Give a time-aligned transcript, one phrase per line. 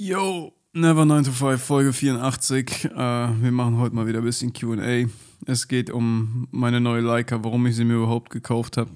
[0.00, 2.84] Yo, Never 9 to 5, Folge 84.
[2.84, 5.08] Äh, wir machen heute mal wieder ein bisschen QA.
[5.44, 8.92] Es geht um meine neue Leica, warum ich sie mir überhaupt gekauft habe.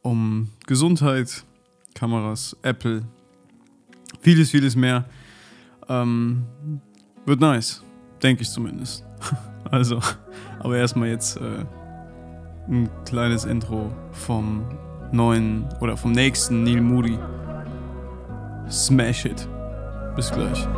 [0.00, 1.44] Um Gesundheit,
[1.94, 3.02] Kameras, Apple,
[4.22, 5.04] vieles, vieles mehr.
[5.90, 6.46] Ähm,
[7.26, 7.84] wird nice,
[8.22, 9.04] denke ich zumindest.
[9.70, 10.00] also,
[10.58, 11.66] aber erstmal jetzt äh,
[12.66, 14.64] ein kleines Intro vom
[15.12, 17.18] neuen oder vom nächsten Neil Moody.
[18.70, 19.46] Smash it.
[20.16, 20.68] Bis gleich.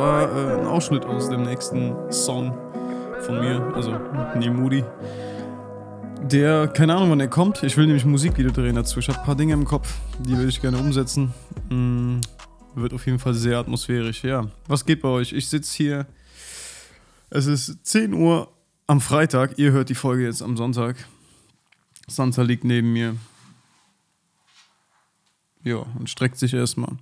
[0.00, 2.56] War äh, ein Ausschnitt aus dem nächsten Song
[3.20, 3.90] von mir, also
[4.34, 4.82] Neil Moody.
[6.22, 7.62] Der, keine Ahnung, wann er kommt.
[7.62, 8.98] Ich will nämlich Musikvideo drehen dazu.
[8.98, 11.34] Ich habe ein paar Dinge im Kopf, die will ich gerne umsetzen.
[11.68, 12.20] Mm,
[12.74, 14.46] wird auf jeden Fall sehr atmosphärisch, ja.
[14.66, 15.34] Was geht bei euch?
[15.34, 16.06] Ich sitze hier.
[17.28, 18.48] Es ist 10 Uhr
[18.86, 19.58] am Freitag.
[19.58, 20.96] Ihr hört die Folge jetzt am Sonntag.
[22.06, 23.16] Santa liegt neben mir.
[25.62, 26.96] Ja, und streckt sich erstmal.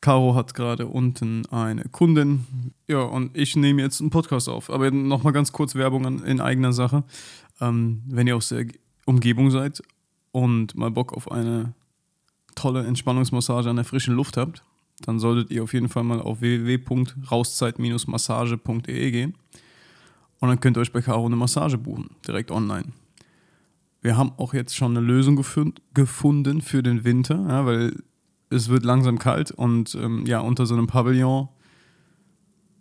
[0.00, 2.46] Caro hat gerade unten eine Kundin.
[2.88, 4.70] Ja, und ich nehme jetzt einen Podcast auf.
[4.70, 7.04] Aber nochmal ganz kurz Werbung in eigener Sache.
[7.60, 8.64] Ähm, wenn ihr aus der
[9.04, 9.82] Umgebung seid
[10.32, 11.74] und mal Bock auf eine
[12.54, 14.64] tolle Entspannungsmassage an der frischen Luft habt,
[15.04, 19.34] dann solltet ihr auf jeden Fall mal auf www.rauszeit-massage.de gehen.
[20.40, 22.86] Und dann könnt ihr euch bei Caro eine Massage buchen, direkt online.
[24.00, 27.94] Wir haben auch jetzt schon eine Lösung gefund, gefunden für den Winter, ja, weil
[28.50, 31.48] es wird langsam kalt und ähm, ja, unter so einem Pavillon,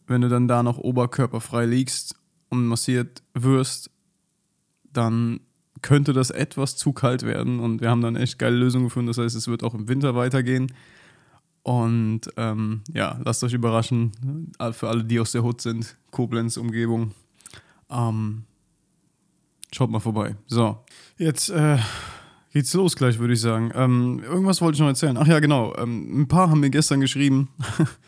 [0.08, 2.16] wenn du dann da noch oberkörperfrei liegst
[2.50, 3.92] und massiert wirst,
[4.92, 5.40] dann
[5.82, 9.08] könnte das etwas zu kalt werden und wir haben dann echt geile Lösungen gefunden.
[9.08, 10.74] Das heißt, es wird auch im Winter weitergehen.
[11.62, 14.12] Und ähm, ja, lasst euch überraschen,
[14.72, 17.14] für alle, die aus der Hut sind, Koblenz, Umgebung.
[17.90, 18.44] Ähm,
[19.72, 20.36] schaut mal vorbei.
[20.48, 20.84] So,
[21.18, 21.78] jetzt äh,
[22.52, 23.72] geht's los gleich, würde ich sagen.
[23.76, 25.18] Ähm, irgendwas wollte ich noch erzählen.
[25.18, 25.76] Ach ja, genau.
[25.78, 27.50] Ähm, ein paar haben mir gestern geschrieben,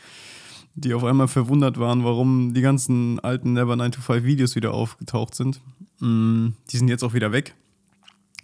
[0.75, 4.73] die auf einmal verwundert waren, warum die ganzen alten Never 9 to 5 Videos wieder
[4.73, 5.61] aufgetaucht sind.
[5.99, 7.55] Mm, die sind jetzt auch wieder weg.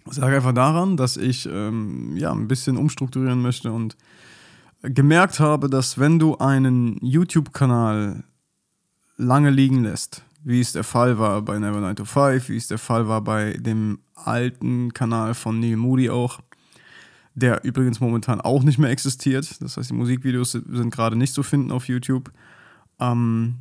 [0.06, 3.96] Ich sage einfach daran, dass ich ähm, ja, ein bisschen umstrukturieren möchte und
[4.82, 8.24] gemerkt habe, dass wenn du einen YouTube-Kanal
[9.16, 12.68] lange liegen lässt, wie es der Fall war bei Never 9 to 5, wie es
[12.68, 16.40] der Fall war bei dem alten Kanal von Neil Moody auch,
[17.34, 19.60] der übrigens momentan auch nicht mehr existiert.
[19.60, 22.32] Das heißt, die Musikvideos sind gerade nicht zu finden auf YouTube.
[22.98, 23.56] Ähm,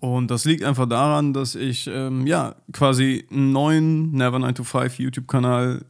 [0.00, 4.64] und das liegt einfach daran, dass ich ähm, ja quasi einen neuen Never 9 to
[4.64, 5.84] 5 YouTube-Kanal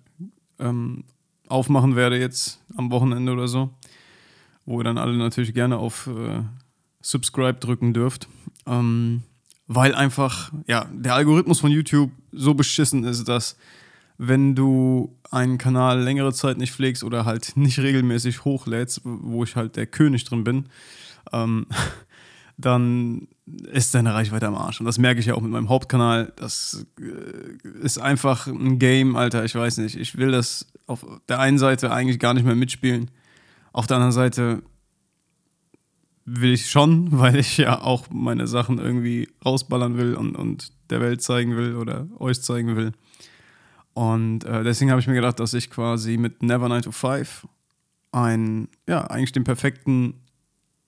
[0.58, 1.04] ähm,
[1.48, 3.70] aufmachen werde jetzt am Wochenende oder so,
[4.66, 6.42] wo ihr dann alle natürlich gerne auf äh,
[7.00, 8.28] Subscribe drücken dürft.
[8.66, 9.22] Ähm,
[9.72, 13.56] weil einfach, ja, der Algorithmus von YouTube so beschissen ist, dass
[14.18, 19.54] wenn du einen Kanal längere Zeit nicht pflegst oder halt nicht regelmäßig hochlädst, wo ich
[19.54, 20.64] halt der König drin bin,
[21.32, 21.66] ähm,
[22.58, 23.28] dann
[23.70, 24.80] ist deine Reichweite am Arsch.
[24.80, 26.32] Und das merke ich ja auch mit meinem Hauptkanal.
[26.34, 29.44] Das äh, ist einfach ein Game, Alter.
[29.44, 29.94] Ich weiß nicht.
[29.94, 33.08] Ich will das auf der einen Seite eigentlich gar nicht mehr mitspielen.
[33.72, 34.62] Auf der anderen Seite
[36.24, 41.00] will ich schon, weil ich ja auch meine Sachen irgendwie rausballern will und, und der
[41.00, 42.92] Welt zeigen will oder euch zeigen will.
[43.92, 47.46] Und äh, deswegen habe ich mir gedacht, dass ich quasi mit Never 9 to 5
[48.12, 50.14] ein, ja, eigentlich den perfekten,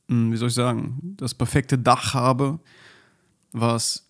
[0.09, 2.59] wie soll ich sagen, das perfekte Dach habe,
[3.53, 4.09] was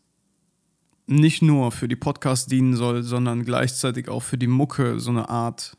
[1.07, 5.29] nicht nur für die Podcasts dienen soll, sondern gleichzeitig auch für die Mucke so eine
[5.29, 5.77] Art,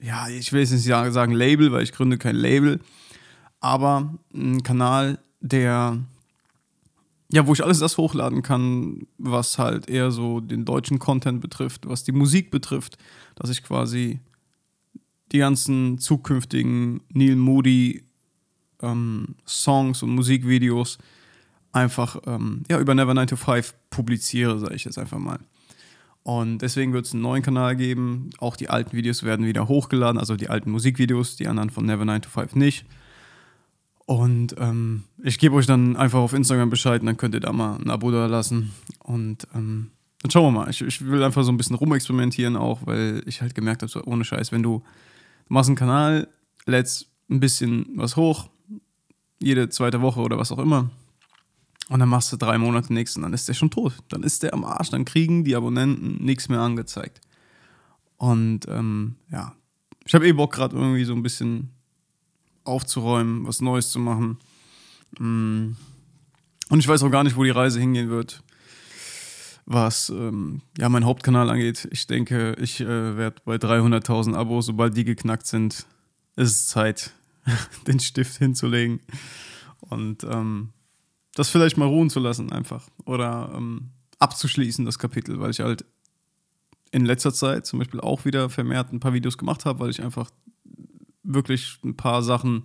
[0.00, 2.80] ja, ich will jetzt nicht sagen Label, weil ich gründe kein Label,
[3.60, 5.98] aber ein Kanal, der,
[7.30, 11.88] ja, wo ich alles das hochladen kann, was halt eher so den deutschen Content betrifft,
[11.88, 12.98] was die Musik betrifft,
[13.36, 14.20] dass ich quasi
[15.32, 18.02] die ganzen zukünftigen Neil Moody
[18.82, 20.98] ähm, Songs und Musikvideos
[21.72, 25.38] einfach ähm, ja, über Never 9 to 5 publiziere, sage ich jetzt einfach mal.
[26.22, 28.30] Und deswegen wird es einen neuen Kanal geben.
[28.38, 32.04] Auch die alten Videos werden wieder hochgeladen, also die alten Musikvideos, die anderen von Never
[32.04, 32.84] 9 to 5 nicht.
[34.10, 37.52] Und ähm, ich gebe euch dann einfach auf Instagram Bescheid und dann könnt ihr da
[37.52, 38.72] mal ein Abo da lassen.
[38.98, 40.68] Und ähm, dann schauen wir mal.
[40.68, 44.02] Ich, ich, will einfach so ein bisschen rumexperimentieren auch, weil ich halt gemerkt habe, so
[44.02, 44.82] ohne Scheiß, wenn du,
[45.46, 46.26] du machst einen Kanal,
[46.66, 48.50] lädst ein bisschen was hoch,
[49.38, 50.90] jede zweite Woche oder was auch immer.
[51.88, 53.94] Und dann machst du drei Monate nichts und dann ist der schon tot.
[54.08, 54.90] Dann ist der am Arsch.
[54.90, 57.20] Dann kriegen die Abonnenten nichts mehr angezeigt.
[58.16, 59.54] Und ähm, ja,
[60.04, 61.70] ich habe eh Bock gerade irgendwie so ein bisschen
[62.70, 64.38] aufzuräumen, was Neues zu machen.
[65.18, 65.76] Mm.
[66.70, 68.44] Und ich weiß auch gar nicht, wo die Reise hingehen wird,
[69.66, 71.88] was ähm, ja mein Hauptkanal angeht.
[71.90, 75.86] Ich denke, ich äh, werde bei 300.000 Abos, sobald die geknackt sind,
[76.36, 77.12] ist es Zeit,
[77.88, 79.00] den Stift hinzulegen
[79.80, 80.70] und ähm,
[81.34, 85.84] das vielleicht mal ruhen zu lassen einfach oder ähm, abzuschließen, das Kapitel, weil ich halt
[86.92, 90.02] in letzter Zeit zum Beispiel auch wieder vermehrt ein paar Videos gemacht habe, weil ich
[90.02, 90.30] einfach
[91.34, 92.62] wirklich ein paar Sachen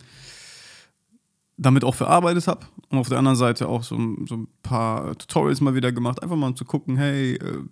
[1.57, 3.95] damit auch verarbeitet habe und auf der anderen Seite auch so,
[4.25, 7.63] so ein paar Tutorials mal wieder gemacht, einfach mal um zu gucken, hey, äh,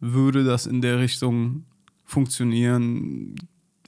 [0.00, 1.64] würde das in der Richtung
[2.04, 3.34] funktionieren?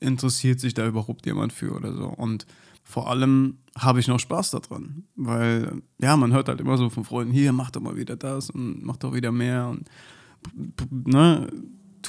[0.01, 2.07] Interessiert sich da überhaupt jemand für oder so?
[2.07, 2.47] Und
[2.83, 7.05] vor allem habe ich noch Spaß daran, weil ja, man hört halt immer so von
[7.05, 9.89] Freunden, hier, mach doch mal wieder das und mach doch wieder mehr und
[10.91, 11.49] ne,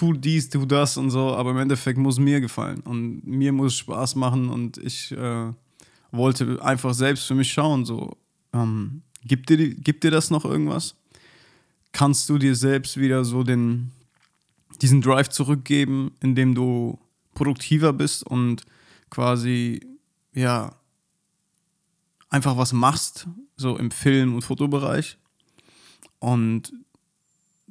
[0.01, 3.77] tu dies, tu das und so, aber im Endeffekt muss mir gefallen und mir muss
[3.77, 5.53] Spaß machen und ich äh,
[6.11, 8.17] wollte einfach selbst für mich schauen, so,
[8.51, 10.95] ähm, gibt, dir, gibt dir das noch irgendwas?
[11.91, 13.91] Kannst du dir selbst wieder so den,
[14.81, 16.97] diesen Drive zurückgeben, indem du
[17.35, 18.63] produktiver bist und
[19.11, 19.81] quasi,
[20.33, 20.73] ja,
[22.31, 25.19] einfach was machst, so im Film- und Fotobereich.
[26.17, 26.73] Und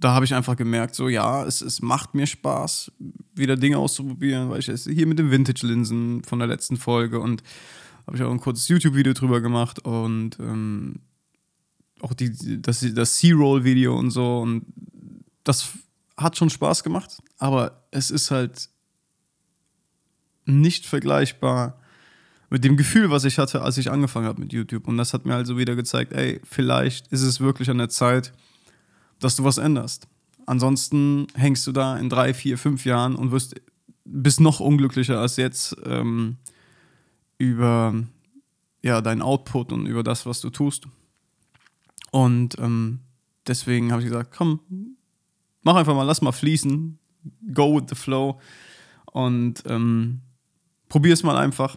[0.00, 2.91] da habe ich einfach gemerkt, so ja, es, es macht mir Spaß,
[3.35, 7.43] wieder Dinge auszuprobieren, weil ich jetzt hier mit den Vintage-Linsen von der letzten Folge und
[8.06, 11.00] habe ich auch ein kurzes YouTube-Video drüber gemacht und ähm,
[12.00, 14.64] auch die, das, das C-Roll-Video und so und
[15.44, 15.69] das
[16.17, 18.70] hat schon Spaß gemacht, aber es ist halt
[20.46, 21.79] nicht vergleichbar
[22.49, 24.88] mit dem Gefühl, was ich hatte, als ich angefangen habe mit YouTube.
[24.88, 28.32] Und das hat mir also wieder gezeigt, ey, vielleicht ist es wirklich an der Zeit,
[29.20, 30.08] dass du was änderst.
[30.46, 33.55] Ansonsten hängst du da in drei, vier, fünf Jahren und wirst
[34.05, 36.38] bist noch unglücklicher als jetzt ähm,
[37.38, 37.94] über
[38.82, 40.88] ja, deinen Output und über das, was du tust.
[42.11, 43.00] Und ähm,
[43.46, 44.61] deswegen habe ich gesagt, komm,
[45.62, 46.99] mach einfach mal, lass mal fließen,
[47.55, 48.40] go with the flow
[49.12, 50.20] und ähm,
[50.88, 51.76] probier es mal einfach.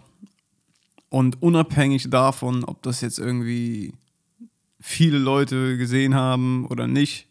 [1.09, 3.93] Und unabhängig davon, ob das jetzt irgendwie
[4.79, 7.27] viele Leute gesehen haben oder nicht,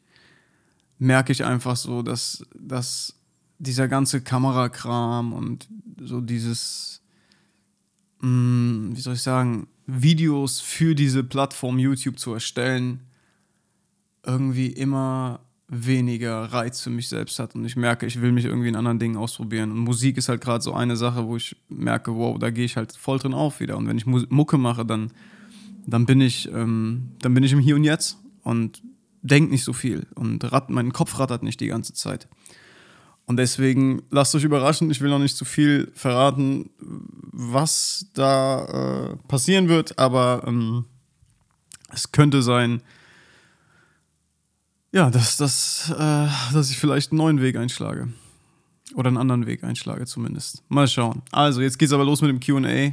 [1.03, 3.19] merke ich einfach so, dass, dass
[3.59, 5.69] dieser ganze Kamerakram und
[6.01, 7.03] so dieses,
[8.21, 13.01] mh, mm, wie soll ich sagen, Videos für diese Plattform YouTube zu erstellen,
[14.25, 18.69] irgendwie immer weniger Reiz für mich selbst hat und ich merke, ich will mich irgendwie
[18.69, 19.73] in anderen Dingen ausprobieren.
[19.73, 22.77] Und Musik ist halt gerade so eine Sache, wo ich merke, wow, da gehe ich
[22.77, 23.77] halt voll drin auf wieder.
[23.77, 25.11] Und wenn ich Mucke mache, dann,
[25.87, 28.83] dann bin ich, ähm, dann bin ich im Hier und Jetzt und
[29.23, 32.29] denkt nicht so viel und rat, mein Kopf rattert nicht die ganze Zeit.
[33.25, 39.17] Und deswegen lasst euch überraschen, ich will noch nicht zu viel verraten, was da äh,
[39.29, 40.85] passieren wird, aber ähm,
[41.93, 42.83] es könnte sein,
[44.93, 48.13] ja, dass, dass, äh, dass ich vielleicht einen neuen Weg einschlage.
[48.95, 50.63] Oder einen anderen Weg einschlage zumindest.
[50.69, 51.23] Mal schauen.
[51.31, 52.93] Also, jetzt geht's aber los mit dem QA.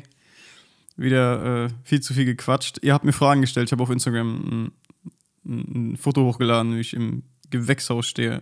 [0.95, 2.79] Wieder äh, viel zu viel gequatscht.
[2.81, 3.67] Ihr habt mir Fragen gestellt.
[3.67, 4.71] Ich habe auf Instagram
[5.45, 8.39] ein Foto hochgeladen, wie ich im Gewächshaus stehe.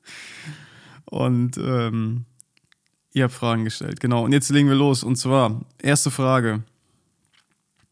[1.04, 2.24] und ähm,
[3.12, 4.00] ihr habt Fragen gestellt.
[4.00, 4.24] Genau.
[4.24, 5.04] Und jetzt legen wir los.
[5.04, 6.62] Und zwar, erste Frage.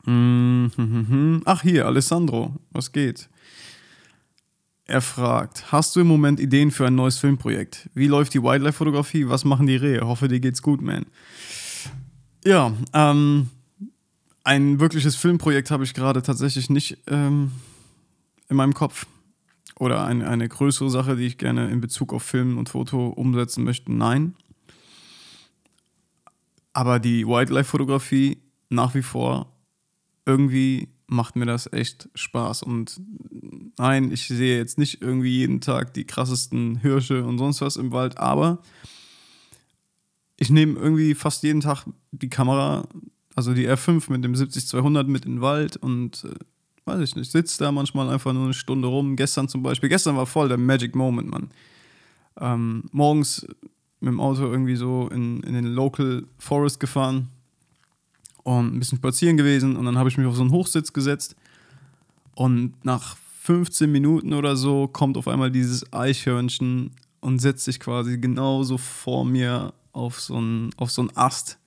[1.44, 2.54] Ach, hier, Alessandro.
[2.70, 3.28] Was geht?
[4.86, 7.90] Er fragt: Hast du im Moment Ideen für ein neues Filmprojekt?
[7.92, 9.28] Wie läuft die Wildlife-Fotografie?
[9.28, 10.00] Was machen die Rehe?
[10.00, 11.04] Hoffe, dir geht's gut, man.
[12.42, 13.50] Ja, ähm,
[14.44, 17.52] ein wirkliches Filmprojekt habe ich gerade tatsächlich nicht ähm,
[18.48, 19.06] in meinem Kopf.
[19.78, 23.64] Oder ein, eine größere Sache, die ich gerne in Bezug auf Film und Foto umsetzen
[23.64, 24.34] möchte, nein.
[26.72, 28.38] Aber die Wildlife-Fotografie
[28.70, 29.52] nach wie vor
[30.26, 32.62] irgendwie macht mir das echt Spaß.
[32.62, 33.00] Und
[33.78, 37.92] nein, ich sehe jetzt nicht irgendwie jeden Tag die krassesten Hirsche und sonst was im
[37.92, 38.62] Wald, aber
[40.36, 42.86] ich nehme irgendwie fast jeden Tag die Kamera,
[43.34, 46.34] also die R5 mit dem 70-200 mit in den Wald und äh,
[46.88, 49.14] weiß ich nicht, sitze da manchmal einfach nur eine Stunde rum.
[49.14, 51.50] Gestern zum Beispiel, gestern war voll der Magic Moment, Mann.
[52.40, 53.46] Ähm, morgens
[54.00, 57.28] mit dem Auto irgendwie so in, in den Local Forest gefahren
[58.42, 61.36] und ein bisschen spazieren gewesen und dann habe ich mich auf so einen Hochsitz gesetzt
[62.34, 68.18] und nach 15 Minuten oder so kommt auf einmal dieses Eichhörnchen und setzt sich quasi
[68.18, 71.58] genauso vor mir auf so einen, auf so einen Ast.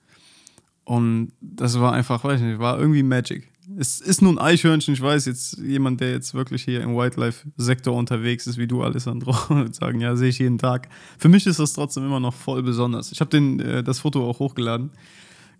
[0.84, 3.51] Und das war einfach, weiß ich nicht, war irgendwie Magic.
[3.78, 7.94] Es ist nur ein Eichhörnchen, ich weiß, jetzt jemand, der jetzt wirklich hier im Wildlife-Sektor
[7.94, 10.88] unterwegs ist, wie du, Alessandro, würde sagen, ja, sehe ich jeden Tag.
[11.18, 13.12] Für mich ist das trotzdem immer noch voll besonders.
[13.12, 14.90] Ich habe äh, das Foto auch hochgeladen.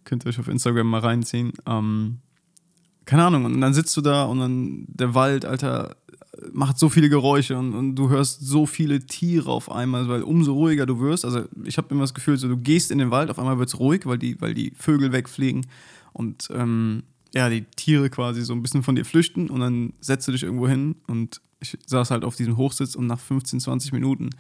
[0.05, 1.53] Könnt ihr euch auf Instagram mal reinziehen.
[1.65, 2.19] Ähm,
[3.05, 5.97] keine Ahnung, und dann sitzt du da und dann der Wald, Alter,
[6.53, 10.55] macht so viele Geräusche und, und, du hörst so viele Tiere auf einmal, weil umso
[10.55, 13.31] ruhiger du wirst, also ich habe immer das Gefühl, so du gehst in den Wald,
[13.31, 15.67] auf einmal wird es ruhig, weil die, weil die Vögel wegfliegen
[16.13, 17.03] und ähm,
[17.35, 20.43] ja, die Tiere quasi so ein bisschen von dir flüchten und dann setzt du dich
[20.43, 24.31] irgendwo hin und ich saß halt auf diesem Hochsitz und nach 15, 20 Minuten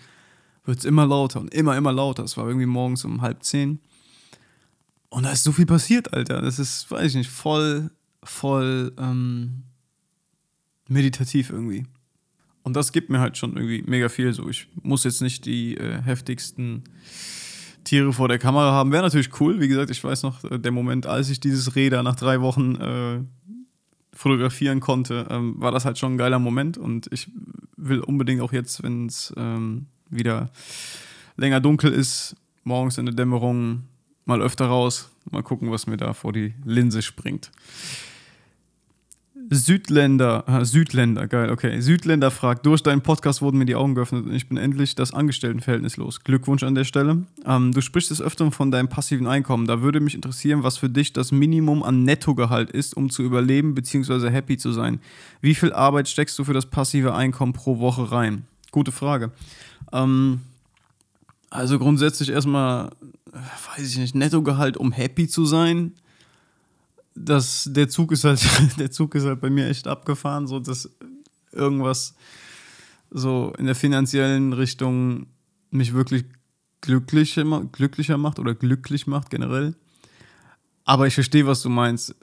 [0.64, 2.24] wird es immer lauter und immer, immer lauter.
[2.24, 3.80] Es war irgendwie morgens um halb zehn.
[5.08, 6.40] Und da ist so viel passiert, Alter.
[6.40, 7.90] Das ist, weiß ich nicht, voll,
[8.22, 9.64] voll ähm,
[10.88, 11.86] meditativ irgendwie.
[12.62, 14.32] Und das gibt mir halt schon irgendwie mega viel.
[14.32, 16.84] So, ich muss jetzt nicht die äh, heftigsten
[17.84, 18.92] Tiere vor der Kamera haben.
[18.92, 19.60] Wäre natürlich cool.
[19.60, 22.76] Wie gesagt, ich weiß noch, äh, der Moment, als ich dieses Räder nach drei Wochen
[22.76, 23.20] äh,
[24.12, 26.78] fotografieren konnte, ähm, war das halt schon ein geiler Moment.
[26.78, 27.30] Und ich
[27.76, 30.50] will unbedingt auch jetzt, wenn es ähm, wieder
[31.36, 33.84] länger dunkel ist, morgens in der Dämmerung
[34.24, 37.50] mal öfter raus, mal gucken, was mir da vor die Linse springt.
[39.54, 41.78] Südländer, Südländer, geil, okay.
[41.80, 45.12] Südländer fragt, durch deinen Podcast wurden mir die Augen geöffnet und ich bin endlich das
[45.12, 46.24] Angestelltenverhältnis los.
[46.24, 47.26] Glückwunsch an der Stelle.
[47.44, 49.66] Ähm, du sprichst des Öfteren von deinem passiven Einkommen.
[49.66, 53.74] Da würde mich interessieren, was für dich das Minimum an Nettogehalt ist, um zu überleben
[53.74, 54.30] bzw.
[54.30, 55.00] happy zu sein.
[55.42, 58.46] Wie viel Arbeit steckst du für das passive Einkommen pro Woche rein?
[58.70, 59.32] Gute Frage.
[59.92, 60.40] Ähm,
[61.50, 62.86] also grundsätzlich erstmal,
[63.32, 65.92] äh, weiß ich nicht, Nettogehalt, um happy zu sein
[67.14, 68.42] das, der Zug ist halt,
[68.78, 70.90] der Zug ist halt bei mir echt abgefahren, so dass
[71.52, 72.14] irgendwas
[73.10, 75.26] so in der finanziellen Richtung
[75.70, 76.24] mich wirklich
[76.80, 79.74] glücklicher, glücklicher macht oder glücklich macht generell.
[80.84, 82.14] Aber ich verstehe, was du meinst.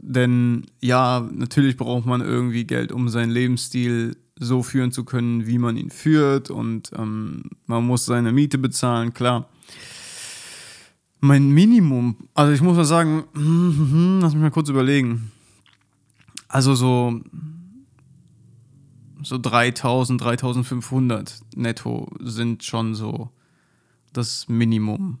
[0.00, 5.58] Denn ja, natürlich braucht man irgendwie Geld, um seinen Lebensstil so führen zu können, wie
[5.58, 6.50] man ihn führt.
[6.50, 9.48] Und ähm, man muss seine Miete bezahlen, klar.
[11.20, 13.24] Mein Minimum, also ich muss mal sagen,
[14.22, 15.32] lass mich mal kurz überlegen.
[16.46, 17.20] Also so,
[19.22, 23.30] so 3000, 3500 netto sind schon so
[24.12, 25.18] das Minimum,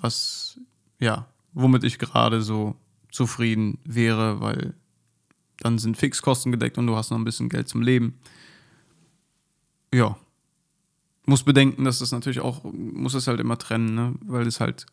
[0.00, 0.60] was,
[0.98, 2.76] ja, womit ich gerade so
[3.10, 4.74] zufrieden wäre, weil
[5.58, 8.18] dann sind Fixkosten gedeckt und du hast noch ein bisschen Geld zum Leben.
[9.92, 10.16] Ja.
[11.26, 14.14] Muss bedenken, dass das natürlich auch, muss es halt immer trennen, ne?
[14.22, 14.86] weil es halt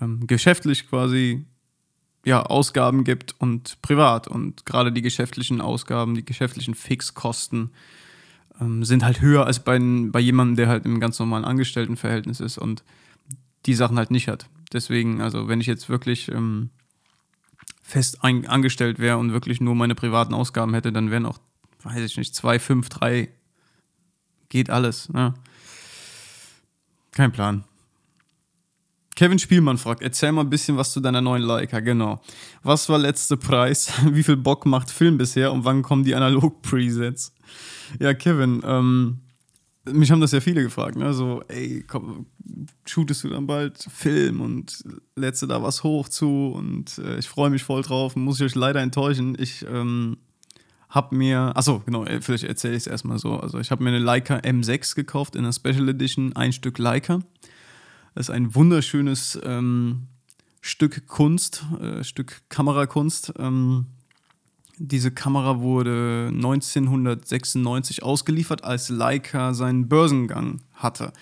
[0.00, 1.44] ähm, geschäftlich quasi
[2.24, 4.28] ja, Ausgaben gibt und privat.
[4.28, 7.70] Und gerade die geschäftlichen Ausgaben, die geschäftlichen Fixkosten
[8.60, 12.58] ähm, sind halt höher als bei, bei jemandem, der halt im ganz normalen Angestelltenverhältnis ist
[12.58, 12.84] und
[13.66, 14.48] die Sachen halt nicht hat.
[14.72, 16.70] Deswegen, also wenn ich jetzt wirklich ähm,
[17.82, 21.38] fest ein, angestellt wäre und wirklich nur meine privaten Ausgaben hätte, dann wären auch,
[21.82, 23.30] weiß ich nicht, zwei, fünf, drei,
[24.48, 25.08] geht alles.
[25.08, 25.34] Ne?
[27.12, 27.64] Kein Plan.
[29.20, 32.22] Kevin Spielmann fragt, erzähl mal ein bisschen was zu deiner neuen Leica, genau.
[32.62, 33.92] Was war letzter Preis?
[34.10, 37.34] Wie viel Bock macht Film bisher und wann kommen die Analog-Presets?
[37.98, 39.18] Ja, Kevin, ähm,
[39.84, 41.12] mich haben das ja viele gefragt, ne?
[41.12, 42.28] So, ey, komm,
[42.86, 44.82] shootest du dann bald Film und
[45.16, 48.16] lädst du da was hoch zu und äh, ich freue mich voll drauf.
[48.16, 49.36] Muss ich euch leider enttäuschen.
[49.38, 50.16] Ich ähm,
[50.88, 53.38] hab mir, achso, genau, äh, vielleicht erzähle ich es erstmal so.
[53.38, 57.18] Also, ich habe mir eine Leica M6 gekauft in der Special Edition, ein Stück Leica.
[58.20, 60.08] Das ist ein wunderschönes ähm,
[60.60, 63.32] Stück Kunst, äh, Stück Kamerakunst.
[63.38, 63.86] Ähm,
[64.76, 71.14] diese Kamera wurde 1996 ausgeliefert, als Leica seinen Börsengang hatte.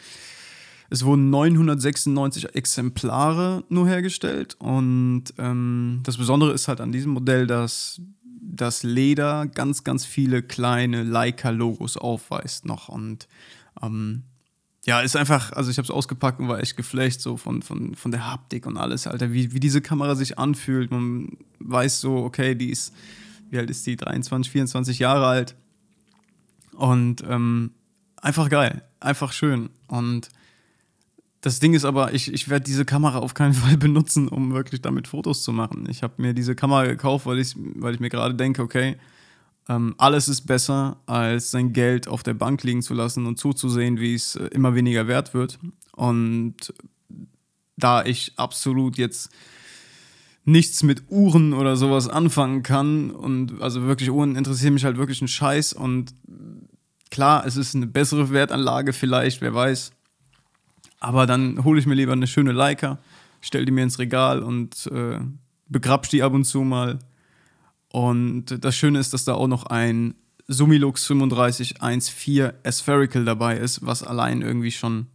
[0.90, 7.46] Es wurden 996 Exemplare nur hergestellt und ähm, das Besondere ist halt an diesem Modell,
[7.46, 8.00] dass
[8.42, 13.28] das Leder ganz, ganz viele kleine Leica-Logos aufweist noch und
[13.80, 14.24] ähm,
[14.88, 17.94] ja, ist einfach, also ich habe es ausgepackt und war echt geflecht so von, von,
[17.94, 20.90] von der Haptik und alles, Alter, wie, wie diese Kamera sich anfühlt.
[20.90, 22.94] Man weiß so, okay, die ist,
[23.50, 23.96] wie alt ist die?
[23.96, 25.56] 23, 24 Jahre alt.
[26.72, 27.72] Und ähm,
[28.16, 29.68] einfach geil, einfach schön.
[29.88, 30.30] Und
[31.42, 34.80] das Ding ist aber, ich, ich werde diese Kamera auf keinen Fall benutzen, um wirklich
[34.80, 35.86] damit Fotos zu machen.
[35.90, 38.96] Ich habe mir diese Kamera gekauft, weil ich, weil ich mir gerade denke, okay,
[39.68, 44.00] ähm, alles ist besser, als sein Geld auf der Bank liegen zu lassen und zuzusehen,
[44.00, 45.58] wie es äh, immer weniger wert wird.
[45.94, 46.72] Und
[47.76, 49.30] da ich absolut jetzt
[50.44, 55.20] nichts mit Uhren oder sowas anfangen kann und also wirklich Uhren interessieren mich halt wirklich
[55.20, 56.14] ein Scheiß und
[57.10, 59.92] klar, es ist eine bessere Wertanlage vielleicht, wer weiß.
[61.00, 62.98] Aber dann hole ich mir lieber eine schöne Leica,
[63.42, 65.20] stell die mir ins Regal und äh,
[65.68, 66.98] begrapsch die ab und zu mal
[67.92, 70.14] Und das Schöne ist, dass da auch noch ein
[70.46, 75.06] Sumilux 3514 Aspherical dabei ist, was allein irgendwie schon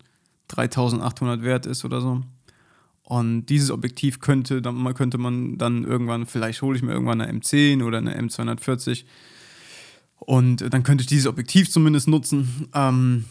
[0.50, 2.22] 3800 wert ist oder so.
[3.04, 7.40] Und dieses Objektiv könnte, dann könnte man dann irgendwann, vielleicht hole ich mir irgendwann eine
[7.40, 9.04] M10 oder eine M240
[10.20, 12.70] und dann könnte ich dieses Objektiv zumindest nutzen.
[12.74, 13.26] Ähm,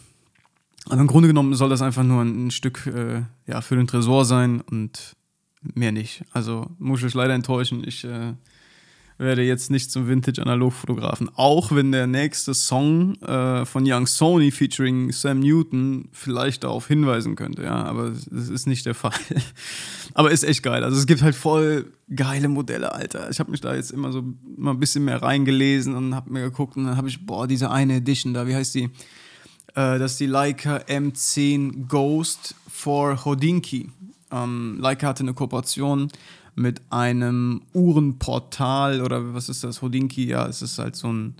[0.87, 4.25] aber im Grunde genommen soll das einfach nur ein, Stück äh, ja, für den Tresor
[4.25, 5.17] sein und
[5.63, 6.25] mehr nicht.
[6.33, 7.83] Also muss ich euch leider enttäuschen.
[7.87, 8.35] Ich äh,
[9.19, 11.31] werde jetzt nicht zum Vintage-Analog-Fotografen.
[11.35, 17.37] Auch wenn der nächste Song äh, von Young Sony featuring Sam Newton vielleicht darauf hinweisen
[17.37, 19.13] könnte, ja, aber das ist nicht der Fall.
[20.15, 20.85] aber ist echt geil.
[20.85, 23.31] Also es gibt halt voll geile Modelle, Alter.
[23.31, 24.23] Ich habe mich da jetzt immer so
[24.57, 27.71] mal ein bisschen mehr reingelesen und habe mir geguckt und dann habe ich, boah, diese
[27.71, 28.91] eine Edition da, wie heißt die?
[29.75, 33.91] Äh, das ist die Leica M10 Ghost for Hodinki.
[34.31, 36.09] Ähm, Leica hatte eine Kooperation
[36.55, 41.35] mit einem Uhrenportal oder was ist das, Hodinki, ja, es ist halt so ein,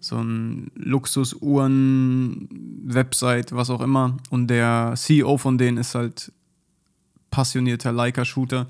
[0.00, 4.16] so ein Luxusuhren-Website, was auch immer.
[4.30, 6.32] Und der CEO von denen ist halt
[7.30, 8.66] passionierter Leica-Shooter.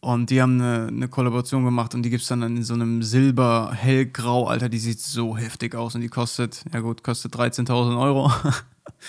[0.00, 3.02] Und die haben eine, eine Kollaboration gemacht und die gibt es dann in so einem
[3.02, 8.00] Silber, hellgrau, Alter, die sieht so heftig aus und die kostet, ja gut, kostet 13.000
[8.00, 8.30] Euro.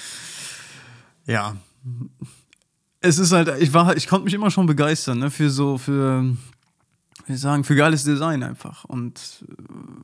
[1.27, 1.55] ja,
[3.01, 6.35] es ist halt, ich war, ich konnte mich immer schon begeistern, ne, für so, für,
[7.27, 8.83] wie sagen, für geiles Design einfach.
[8.85, 9.53] Und äh,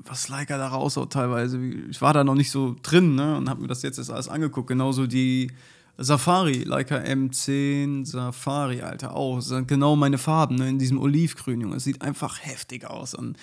[0.06, 3.62] was Leica da raushaut teilweise, ich war da noch nicht so drin, ne, und habe
[3.62, 4.68] mir das jetzt alles angeguckt.
[4.68, 5.52] Genauso die
[5.98, 9.38] Safari, Leica M10 Safari, Alter, auch.
[9.38, 11.78] Das sind genau meine Farben, ne, in diesem Olivgrün, Junge.
[11.78, 13.14] Es sieht einfach heftig aus.
[13.14, 13.38] Und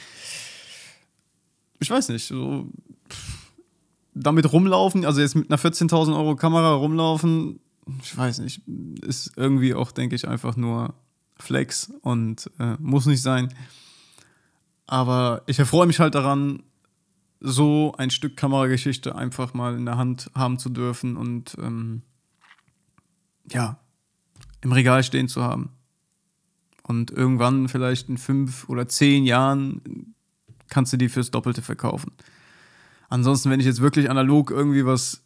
[1.79, 2.69] ich weiß nicht, so
[4.15, 7.61] damit rumlaufen, also jetzt mit einer 14.000 Euro Kamera rumlaufen,
[8.01, 8.63] ich weiß nicht,
[9.03, 10.95] ist irgendwie auch, denke ich, einfach nur
[11.39, 13.53] Flex und äh, muss nicht sein.
[14.87, 16.63] Aber ich erfreue mich halt daran,
[17.41, 22.03] so ein Stück Kamerageschichte einfach mal in der Hand haben zu dürfen und ähm,
[23.51, 23.81] ja,
[24.61, 25.71] im Regal stehen zu haben.
[26.85, 30.15] Und irgendwann, vielleicht in fünf oder zehn Jahren,
[30.69, 32.13] kannst du die fürs Doppelte verkaufen.
[33.09, 35.23] Ansonsten, wenn ich jetzt wirklich analog irgendwie was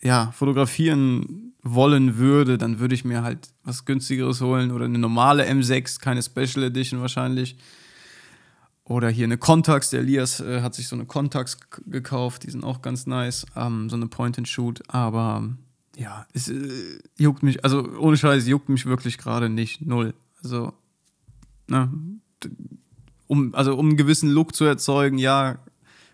[0.00, 5.46] ja, fotografieren wollen würde, dann würde ich mir halt was günstigeres holen oder eine normale
[5.46, 7.56] M6, keine Special Edition wahrscheinlich.
[8.84, 12.62] Oder hier eine Contax, der Elias äh, hat sich so eine Contax gekauft, die sind
[12.62, 15.56] auch ganz nice, ähm, so eine Point-and-Shoot, aber
[15.96, 20.14] ja, es äh, juckt mich, also ohne Scheiß, juckt mich wirklich gerade nicht, null.
[20.42, 20.72] Also,
[21.66, 21.90] ne,
[23.26, 25.58] um, also um einen gewissen Look zu erzeugen, ja,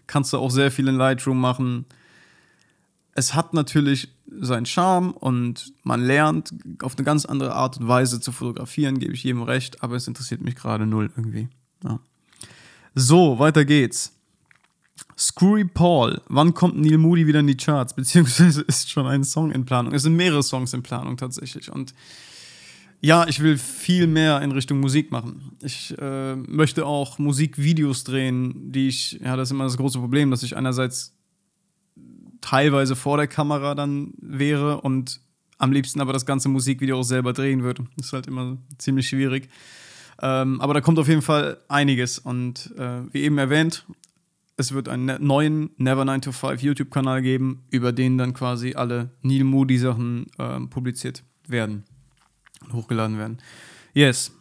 [0.07, 1.85] kannst du auch sehr viel in Lightroom machen,
[3.14, 4.09] es hat natürlich
[4.40, 9.12] seinen Charme und man lernt auf eine ganz andere Art und Weise zu fotografieren, gebe
[9.12, 11.48] ich jedem recht, aber es interessiert mich gerade null irgendwie.
[11.85, 12.01] Ja.
[12.94, 14.12] So, weiter geht's.
[15.18, 17.94] Screwy Paul, wann kommt Neil Moody wieder in die Charts?
[17.96, 19.92] Beziehungsweise ist schon ein Song in Planung.
[19.92, 21.70] Es sind mehrere Songs in Planung tatsächlich.
[21.70, 21.94] Und
[23.01, 25.57] ja, ich will viel mehr in Richtung Musik machen.
[25.61, 30.31] Ich äh, möchte auch Musikvideos drehen, die ich, ja, das ist immer das große Problem,
[30.31, 31.12] dass ich einerseits
[32.43, 35.21] teilweise vor der Kamera dann wäre und
[35.57, 37.85] am liebsten aber das ganze Musikvideo auch selber drehen würde.
[37.97, 39.49] Das ist halt immer ziemlich schwierig.
[40.21, 43.87] Ähm, aber da kommt auf jeden Fall einiges und äh, wie eben erwähnt,
[44.57, 48.75] es wird einen ne-, neuen Never 9 to 5 YouTube-Kanal geben, über den dann quasi
[48.75, 51.85] alle Neil Moody-Sachen äh, publiziert werden
[52.65, 53.39] und hochgeladen werden.
[53.95, 54.33] Yes.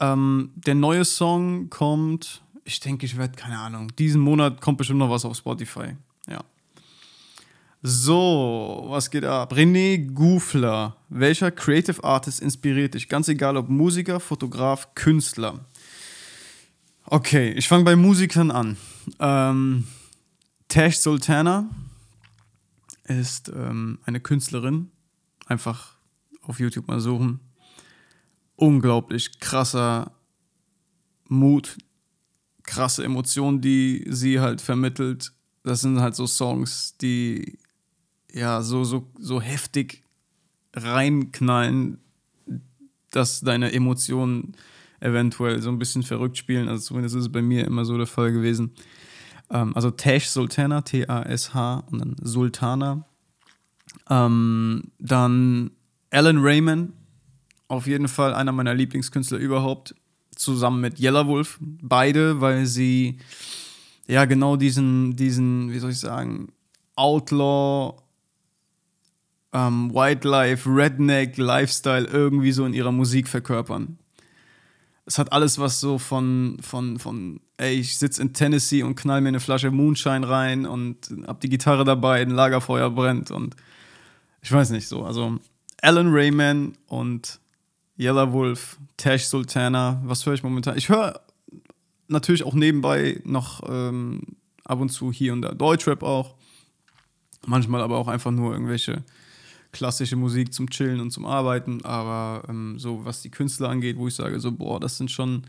[0.00, 5.00] Ähm, der neue Song kommt, ich denke, ich werde, keine Ahnung, diesen Monat kommt bestimmt
[5.00, 5.96] noch was auf Spotify.
[7.82, 9.52] So, was geht ab?
[9.52, 10.96] René Gufler.
[11.08, 13.08] Welcher Creative Artist inspiriert dich?
[13.08, 15.64] Ganz egal, ob Musiker, Fotograf, Künstler.
[17.04, 18.76] Okay, ich fange bei Musikern an.
[19.20, 19.86] Ähm,
[20.66, 21.70] Tash Sultana
[23.04, 24.90] ist ähm, eine Künstlerin.
[25.46, 25.94] Einfach
[26.42, 27.38] auf YouTube mal suchen.
[28.56, 30.10] Unglaublich krasser
[31.28, 31.78] Mut,
[32.64, 35.32] krasse Emotionen, die sie halt vermittelt.
[35.62, 37.58] Das sind halt so Songs, die
[38.32, 40.02] ja, so, so, so heftig
[40.74, 41.98] reinknallen,
[43.10, 44.54] dass deine Emotionen
[45.00, 46.68] eventuell so ein bisschen verrückt spielen.
[46.68, 48.72] Also zumindest ist es bei mir immer so der Fall gewesen.
[49.50, 53.06] Ähm, also Tash Sultana, T-A-S-H und dann Sultana.
[54.10, 55.70] Ähm, dann
[56.10, 56.92] Alan Raymond,
[57.68, 59.94] auf jeden Fall einer meiner Lieblingskünstler überhaupt,
[60.34, 61.58] zusammen mit Yellow Wolf.
[61.60, 63.18] Beide, weil sie
[64.06, 66.48] ja genau diesen, diesen, wie soll ich sagen,
[66.96, 67.96] Outlaw
[69.52, 73.98] ähm, Wildlife, Redneck, Lifestyle irgendwie so in ihrer Musik verkörpern.
[75.06, 79.20] es hat alles was so von, von, von ey, ich sitze in Tennessee und knall
[79.20, 83.56] mir eine Flasche Moonshine rein und hab die Gitarre dabei, ein Lagerfeuer brennt und
[84.42, 85.04] ich weiß nicht so.
[85.04, 85.38] Also
[85.80, 87.40] Alan Rayman und
[87.98, 90.76] Yellow Wolf, Tash Sultana, was höre ich momentan?
[90.76, 91.20] Ich höre
[92.08, 94.22] natürlich auch nebenbei noch ähm,
[94.64, 96.34] ab und zu hier und da Deutschrap auch.
[97.46, 99.04] Manchmal aber auch einfach nur irgendwelche
[99.72, 101.84] klassische Musik zum Chillen und zum Arbeiten.
[101.84, 105.42] Aber ähm, so was die Künstler angeht, wo ich sage, so, boah, das sind schon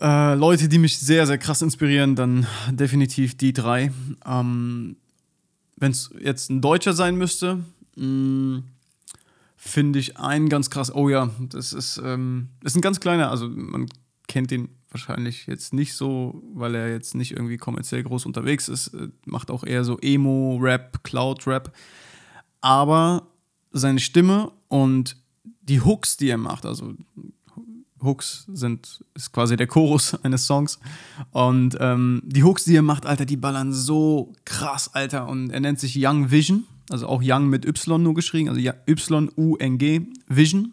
[0.00, 3.92] äh, Leute, die mich sehr, sehr krass inspirieren, dann definitiv die drei.
[4.26, 4.96] Ähm,
[5.76, 7.62] Wenn es jetzt ein Deutscher sein müsste,
[7.96, 8.58] mm,
[9.56, 10.94] finde ich einen ganz krass.
[10.94, 13.86] Oh ja, das ist, ähm, das ist ein ganz kleiner, also man
[14.26, 18.88] kennt den wahrscheinlich jetzt nicht so, weil er jetzt nicht irgendwie kommerziell groß unterwegs ist.
[18.88, 21.72] Äh, macht auch eher so Emo-Rap, Cloud-Rap.
[22.62, 23.26] Aber
[23.72, 25.16] seine Stimme und
[25.60, 26.94] die Hooks, die er macht, also
[28.02, 30.78] Hooks sind, ist quasi der Chorus eines Songs.
[31.30, 35.28] Und ähm, die Hooks, die er macht, Alter, die ballern so krass, Alter.
[35.28, 40.06] Und er nennt sich Young Vision, also auch Young mit Y nur geschrieben, also Y-U-N-G,
[40.28, 40.72] Vision.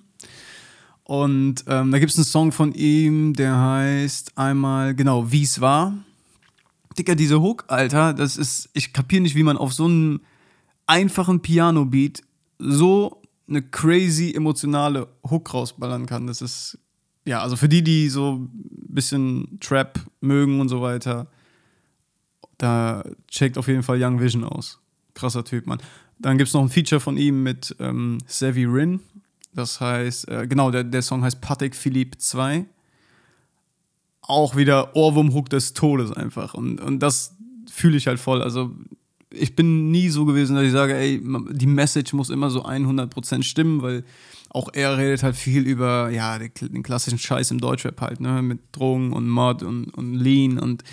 [1.04, 5.60] Und ähm, da gibt es einen Song von ihm, der heißt einmal, genau, Wie es
[5.60, 5.94] war.
[6.98, 10.22] Dicker, diese Hook, Alter, das ist, ich kapiere nicht, wie man auf so einem
[10.90, 12.24] einfachen Piano-Beat
[12.58, 16.28] so eine crazy emotionale Hook rausballern kann.
[16.28, 16.78] Das ist,
[17.26, 18.50] ja, also für die, die so ein
[18.88, 21.28] bisschen Trap mögen und so weiter,
[22.58, 24.80] da checkt auf jeden Fall Young Vision aus.
[25.14, 25.80] Krasser Typ, Mann.
[26.18, 29.00] Dann gibt es noch ein Feature von ihm mit ähm, Savvy Rin.
[29.54, 32.66] Das heißt, äh, genau, der, der Song heißt Patek Philippe 2.
[34.22, 36.54] Auch wieder Ohrwurm-Hook des Todes einfach.
[36.54, 37.36] Und, und das
[37.72, 38.42] fühle ich halt voll.
[38.42, 38.76] Also,
[39.32, 43.44] ich bin nie so gewesen, dass ich sage, ey, die Message muss immer so 100%
[43.44, 44.04] stimmen, weil
[44.50, 48.60] auch er redet halt viel über, ja, den, klassischen Scheiß im Deutschrap halt, ne, mit
[48.72, 50.84] Drogen und Mod und, und Lean und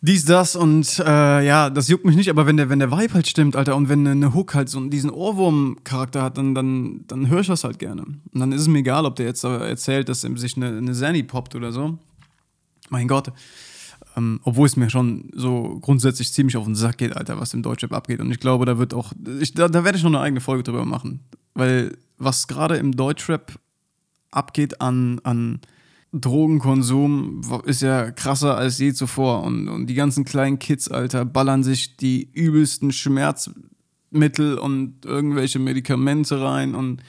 [0.00, 3.14] dies, das und äh, ja, das juckt mich nicht, aber wenn der, wenn der Vibe
[3.14, 7.28] halt stimmt, Alter, und wenn eine Hook halt so diesen Ohrwurm-Charakter hat, dann, dann, dann
[7.28, 8.02] höre ich das halt gerne.
[8.02, 10.92] Und dann ist es mir egal, ob der jetzt erzählt, dass er sich eine, eine
[10.92, 11.98] Zanny poppt oder so.
[12.90, 13.32] Mein Gott.
[14.18, 17.62] Ähm, obwohl es mir schon so grundsätzlich ziemlich auf den Sack geht, Alter, was im
[17.62, 18.20] Deutschrap abgeht.
[18.20, 20.64] Und ich glaube, da wird auch, ich, da, da werde ich noch eine eigene Folge
[20.64, 21.20] drüber machen.
[21.54, 23.58] Weil was gerade im Deutschrap
[24.30, 25.60] abgeht an, an
[26.12, 29.44] Drogenkonsum ist ja krasser als je zuvor.
[29.44, 36.40] Und, und die ganzen kleinen Kids, Alter, ballern sich die übelsten Schmerzmittel und irgendwelche Medikamente
[36.40, 37.02] rein und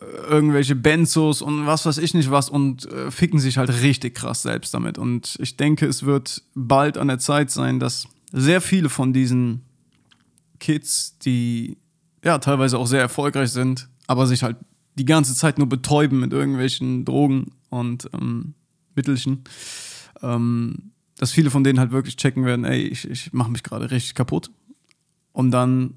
[0.00, 4.42] irgendwelche Benzos und was weiß ich nicht was und äh, ficken sich halt richtig krass
[4.42, 4.98] selbst damit.
[4.98, 9.62] Und ich denke, es wird bald an der Zeit sein, dass sehr viele von diesen
[10.58, 11.76] Kids, die
[12.24, 14.56] ja teilweise auch sehr erfolgreich sind, aber sich halt
[14.94, 18.54] die ganze Zeit nur betäuben mit irgendwelchen Drogen und ähm,
[18.94, 19.44] Mittelchen.
[20.22, 23.90] Ähm, dass viele von denen halt wirklich checken werden, ey, ich, ich mache mich gerade
[23.90, 24.50] richtig kaputt.
[25.32, 25.94] Und dann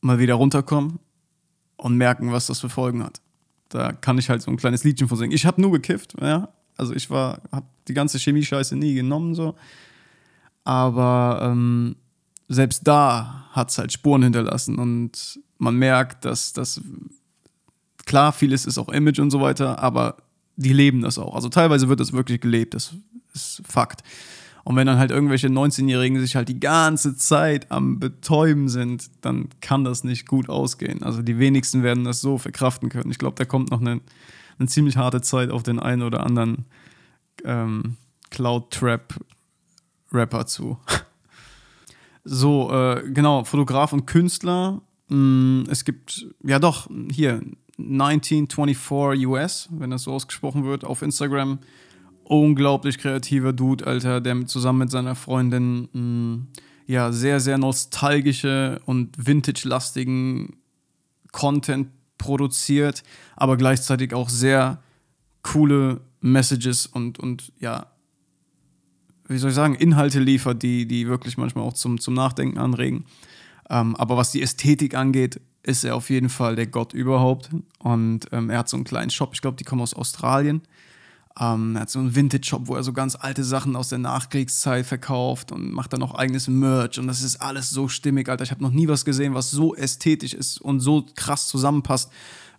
[0.00, 0.98] mal wieder runterkommen
[1.86, 3.20] und merken, was das für Folgen hat.
[3.68, 5.32] Da kann ich halt so ein kleines Liedchen von singen.
[5.32, 6.48] Ich habe nur gekifft, ja.
[6.76, 9.54] Also ich war, habe die ganze Chemie-Scheiße nie genommen so.
[10.64, 11.96] Aber ähm,
[12.48, 16.80] selbst da hat es halt Spuren hinterlassen und man merkt, dass das
[18.06, 20.16] Klar, vieles ist auch Image und so weiter, aber
[20.54, 21.34] die leben das auch.
[21.34, 22.94] Also teilweise wird das wirklich gelebt, das
[23.34, 24.02] ist Fakt.
[24.66, 29.48] Und wenn dann halt irgendwelche 19-Jährigen sich halt die ganze Zeit am Betäuben sind, dann
[29.60, 31.04] kann das nicht gut ausgehen.
[31.04, 33.12] Also die wenigsten werden das so verkraften können.
[33.12, 34.00] Ich glaube, da kommt noch eine,
[34.58, 36.64] eine ziemlich harte Zeit auf den einen oder anderen
[37.44, 37.96] ähm,
[38.30, 40.80] Cloud-Trap-Rapper zu.
[42.24, 44.82] so, äh, genau, Fotograf und Künstler.
[45.06, 47.40] Mm, es gibt, ja doch, hier,
[47.78, 51.60] 1924 US, wenn das so ausgesprochen wird, auf Instagram.
[52.28, 56.46] Unglaublich kreativer Dude, Alter, der zusammen mit seiner Freundin mh, mm,
[56.88, 60.56] ja sehr, sehr nostalgische und vintage-lastigen
[61.30, 63.04] Content produziert,
[63.36, 64.82] aber gleichzeitig auch sehr
[65.42, 67.86] coole Messages und, und ja,
[69.28, 73.04] wie soll ich sagen, Inhalte liefert, die, die wirklich manchmal auch zum, zum Nachdenken anregen.
[73.70, 77.50] Ähm, aber was die Ästhetik angeht, ist er auf jeden Fall der Gott überhaupt.
[77.78, 80.62] Und ähm, er hat so einen kleinen Shop, ich glaube, die kommen aus Australien.
[81.38, 84.86] Ähm, er hat so einen Vintage-Shop, wo er so ganz alte Sachen aus der Nachkriegszeit
[84.86, 86.98] verkauft und macht dann auch eigenes Merch.
[86.98, 88.44] Und das ist alles so stimmig, Alter.
[88.44, 92.10] Ich habe noch nie was gesehen, was so ästhetisch ist und so krass zusammenpasst,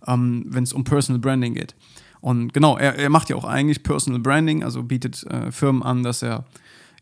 [0.06, 1.76] ähm, wenn es um Personal Branding geht.
[2.22, 6.04] Und genau, er, er, macht ja auch eigentlich Personal Branding, also bietet äh, Firmen an,
[6.04, 6.46] dass er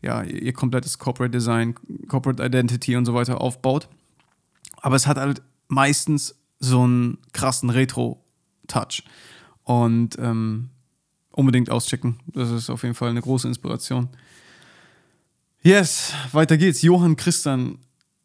[0.02, 1.74] ja ihr komplettes Corporate Design,
[2.08, 3.88] Corporate Identity und so weiter aufbaut.
[4.80, 9.02] Aber es hat halt meistens so einen krassen Retro-Touch.
[9.64, 10.70] Und ähm,
[11.36, 12.16] unbedingt auschecken.
[12.26, 14.08] Das ist auf jeden Fall eine große Inspiration.
[15.62, 16.82] Yes, weiter geht's.
[16.82, 17.78] Johann Christian,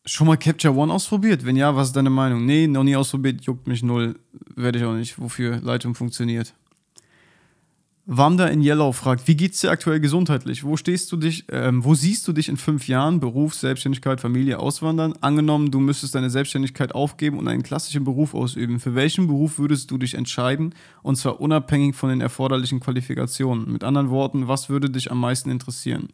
[0.06, 1.46] schon mal Capture One ausprobiert?
[1.46, 2.46] Wenn ja, was ist deine Meinung?
[2.46, 4.20] Nee, noch nie ausprobiert, juckt mich null.
[4.56, 6.54] Werde ich auch nicht, wofür Leitung funktioniert.
[8.08, 10.64] Wanda in Yellow fragt, wie geht's dir aktuell gesundheitlich?
[10.64, 13.20] Wo stehst du dich, ähm, wo siehst du dich in fünf Jahren?
[13.20, 15.14] Beruf, Selbstständigkeit, Familie, Auswandern?
[15.22, 18.80] Angenommen, du müsstest deine Selbstständigkeit aufgeben und einen klassischen Beruf ausüben.
[18.80, 20.74] Für welchen Beruf würdest du dich entscheiden?
[21.04, 23.72] Und zwar unabhängig von den erforderlichen Qualifikationen.
[23.72, 26.10] Mit anderen Worten, was würde dich am meisten interessieren?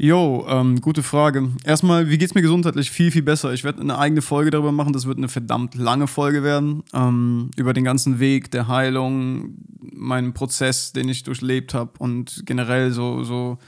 [0.00, 1.50] Jo, ähm, gute Frage.
[1.64, 2.88] Erstmal, wie geht's mir gesundheitlich?
[2.88, 3.52] Viel, viel besser.
[3.52, 4.92] Ich werde eine eigene Folge darüber machen.
[4.92, 6.84] Das wird eine verdammt lange Folge werden.
[6.94, 12.92] Ähm, über den ganzen Weg der Heilung, meinen Prozess, den ich durchlebt habe und generell
[12.92, 13.58] so, so,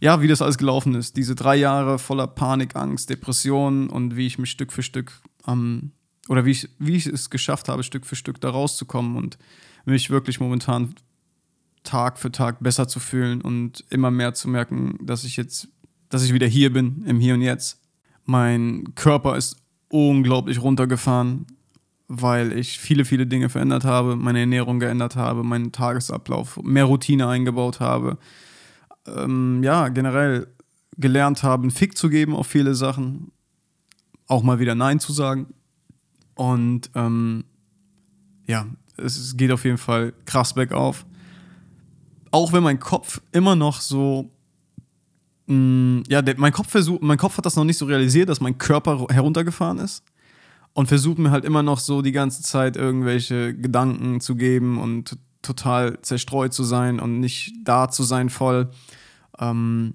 [0.00, 1.16] ja, wie das alles gelaufen ist.
[1.16, 5.92] Diese drei Jahre voller Panik, Angst, Depression und wie ich mich Stück für Stück, ähm,
[6.28, 9.38] oder wie ich, wie ich es geschafft habe, Stück für Stück da rauszukommen und
[9.84, 10.96] mich wirklich momentan
[11.82, 15.68] Tag für Tag besser zu fühlen und immer mehr zu merken, dass ich jetzt,
[16.08, 17.80] dass ich wieder hier bin, im Hier und Jetzt.
[18.24, 19.56] Mein Körper ist
[19.88, 21.46] unglaublich runtergefahren,
[22.06, 27.28] weil ich viele, viele Dinge verändert habe, meine Ernährung geändert habe, meinen Tagesablauf, mehr Routine
[27.28, 28.18] eingebaut habe.
[29.06, 30.48] Ähm, ja, generell
[30.96, 33.32] gelernt habe, einen Fick zu geben auf viele Sachen,
[34.26, 35.46] auch mal wieder Nein zu sagen.
[36.34, 37.44] Und ähm,
[38.46, 38.66] ja,
[38.96, 41.06] es geht auf jeden Fall krass bergauf
[42.30, 44.30] auch wenn mein Kopf immer noch so
[45.46, 48.40] mh, mm, ja, mein Kopf versucht, mein Kopf hat das noch nicht so realisiert, dass
[48.40, 50.04] mein Körper heruntergefahren ist
[50.72, 55.18] und versucht mir halt immer noch so die ganze Zeit irgendwelche Gedanken zu geben und
[55.42, 58.70] total zerstreut zu sein und nicht da zu sein voll.
[59.38, 59.94] Ähm,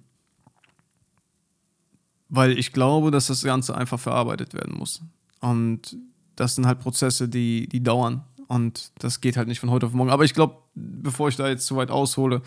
[2.29, 5.01] weil ich glaube, dass das Ganze einfach verarbeitet werden muss.
[5.39, 5.95] Und
[6.35, 8.23] das sind halt Prozesse, die, die dauern.
[8.47, 10.09] Und das geht halt nicht von heute auf morgen.
[10.09, 12.41] Aber ich glaube, bevor ich da jetzt zu weit aushole,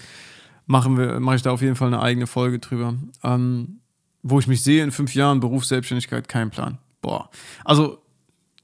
[0.67, 2.95] machen wir, mache ich da auf jeden Fall eine eigene Folge drüber.
[3.25, 3.81] Ähm,
[4.23, 6.79] wo ich mich sehe in fünf Jahren, Berufsselbstständigkeit, kein Plan.
[7.01, 7.31] Boah.
[7.65, 8.03] Also,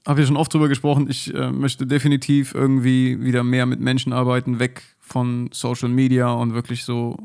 [0.07, 4.13] habe ich schon oft drüber gesprochen, ich äh, möchte definitiv irgendwie wieder mehr mit Menschen
[4.13, 7.17] arbeiten, weg von Social Media und wirklich so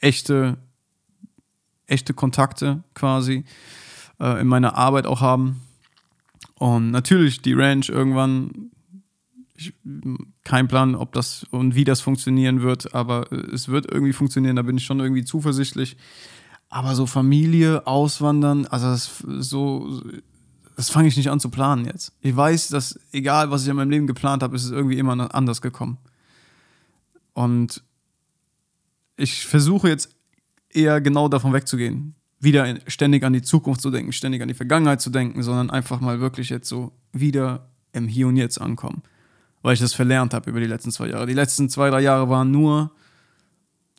[0.00, 0.58] echte,
[1.86, 3.44] echte Kontakte quasi
[4.18, 5.60] äh, in meiner Arbeit auch haben.
[6.56, 8.71] Und natürlich die Ranch irgendwann
[9.54, 9.74] ich,
[10.44, 14.62] kein Plan, ob das und wie das funktionieren wird, aber es wird irgendwie funktionieren, da
[14.62, 15.96] bin ich schon irgendwie zuversichtlich.
[16.68, 20.02] Aber so Familie, Auswandern, also das, so,
[20.74, 22.12] das fange ich nicht an zu planen jetzt.
[22.20, 25.34] Ich weiß, dass egal, was ich in meinem Leben geplant habe, ist es irgendwie immer
[25.34, 25.98] anders gekommen.
[27.34, 27.82] Und
[29.16, 30.14] ich versuche jetzt
[30.70, 32.14] eher genau davon wegzugehen.
[32.40, 36.00] Wieder ständig an die Zukunft zu denken, ständig an die Vergangenheit zu denken, sondern einfach
[36.00, 39.02] mal wirklich jetzt so wieder im Hier und Jetzt ankommen
[39.62, 41.26] weil ich das verlernt habe über die letzten zwei Jahre.
[41.26, 42.92] Die letzten zwei, drei Jahre waren nur,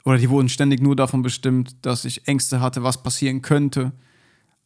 [0.03, 3.93] oder die wurden ständig nur davon bestimmt, dass ich Ängste hatte, was passieren könnte,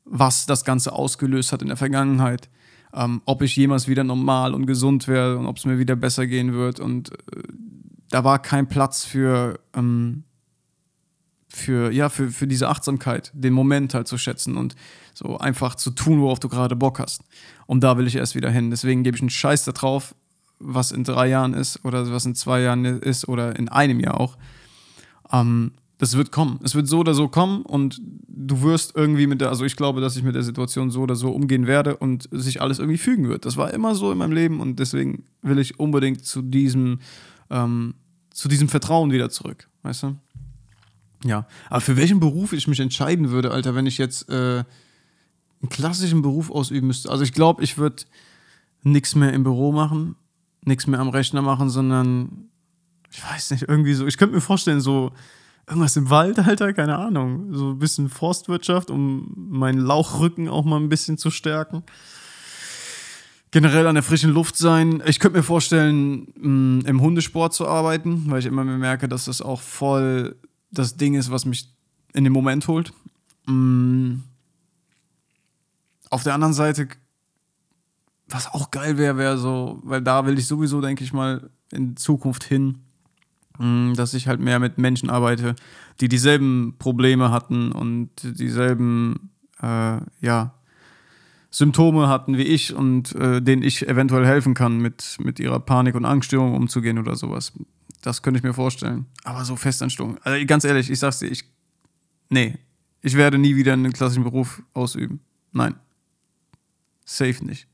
[0.03, 2.49] was das Ganze ausgelöst hat in der Vergangenheit,
[2.93, 6.25] ähm, ob ich jemals wieder normal und gesund werde und ob es mir wieder besser
[6.25, 6.79] gehen wird.
[6.79, 7.43] Und äh,
[8.09, 10.23] da war kein Platz für, ähm,
[11.49, 14.75] für, ja, für, für diese Achtsamkeit, den Moment halt zu schätzen und
[15.13, 17.21] so einfach zu tun, worauf du gerade Bock hast.
[17.67, 18.69] Und da will ich erst wieder hin.
[18.71, 20.15] Deswegen gebe ich einen Scheiß da drauf,
[20.59, 24.19] was in drei Jahren ist oder was in zwei Jahren ist oder in einem Jahr
[24.19, 24.37] auch.
[25.31, 26.59] Ähm, das wird kommen.
[26.63, 29.99] Es wird so oder so kommen und du wirst irgendwie mit der, also ich glaube,
[29.99, 33.29] dass ich mit der Situation so oder so umgehen werde und sich alles irgendwie fügen
[33.29, 33.45] wird.
[33.45, 36.99] Das war immer so in meinem Leben und deswegen will ich unbedingt zu diesem,
[37.49, 37.95] ähm,
[38.29, 40.17] zu diesem Vertrauen wieder zurück, weißt du?
[41.25, 44.63] Ja, aber für welchen Beruf ich mich entscheiden würde, Alter, wenn ich jetzt äh,
[45.61, 47.09] einen klassischen Beruf ausüben müsste.
[47.09, 48.03] Also ich glaube, ich würde
[48.83, 50.15] nichts mehr im Büro machen
[50.67, 52.49] nichts mehr am Rechner machen, sondern
[53.11, 55.11] ich weiß nicht, irgendwie so, ich könnte mir vorstellen, so
[55.67, 57.53] irgendwas im Wald, Alter, keine Ahnung.
[57.53, 61.83] So ein bisschen Forstwirtschaft, um meinen Lauchrücken auch mal ein bisschen zu stärken.
[63.51, 65.01] Generell an der frischen Luft sein.
[65.05, 69.25] Ich könnte mir vorstellen, mm, im Hundesport zu arbeiten, weil ich immer mehr merke, dass
[69.25, 70.35] das auch voll
[70.69, 71.73] das Ding ist, was mich
[72.13, 72.91] in den Moment holt.
[73.45, 74.17] Mm.
[76.09, 76.87] Auf der anderen Seite
[78.29, 81.95] was auch geil wäre, wäre so, weil da will ich sowieso, denke ich mal, in
[81.95, 82.79] Zukunft hin,
[83.57, 85.55] mm, dass ich halt mehr mit Menschen arbeite,
[86.01, 90.53] die dieselben Probleme hatten und dieselben, äh, ja,
[91.49, 95.95] Symptome hatten wie ich und äh, denen ich eventuell helfen kann, mit, mit ihrer Panik-
[95.95, 97.53] und Angststörung umzugehen oder sowas.
[98.01, 99.05] Das könnte ich mir vorstellen.
[99.23, 100.17] Aber so Festanstellung.
[100.23, 101.45] Also ganz ehrlich, ich sag's dir, ich.
[102.29, 102.57] Nee.
[103.01, 105.21] Ich werde nie wieder einen klassischen Beruf ausüben.
[105.51, 105.75] Nein.
[107.05, 107.67] Safe nicht.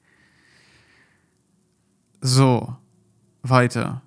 [2.26, 2.78] So,
[3.42, 4.02] weiter.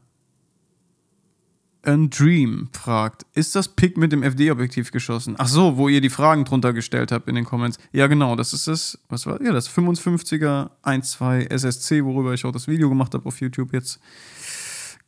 [1.85, 5.35] a Dream fragt, ist das Pick mit dem FD-Objektiv geschossen?
[5.37, 7.79] Ach so, wo ihr die Fragen drunter gestellt habt in den Comments.
[7.93, 12.53] Ja, genau, das ist das, was war, ja, das 55er 1.2 SSC, worüber ich auch
[12.53, 14.01] das Video gemacht habe auf YouTube jetzt.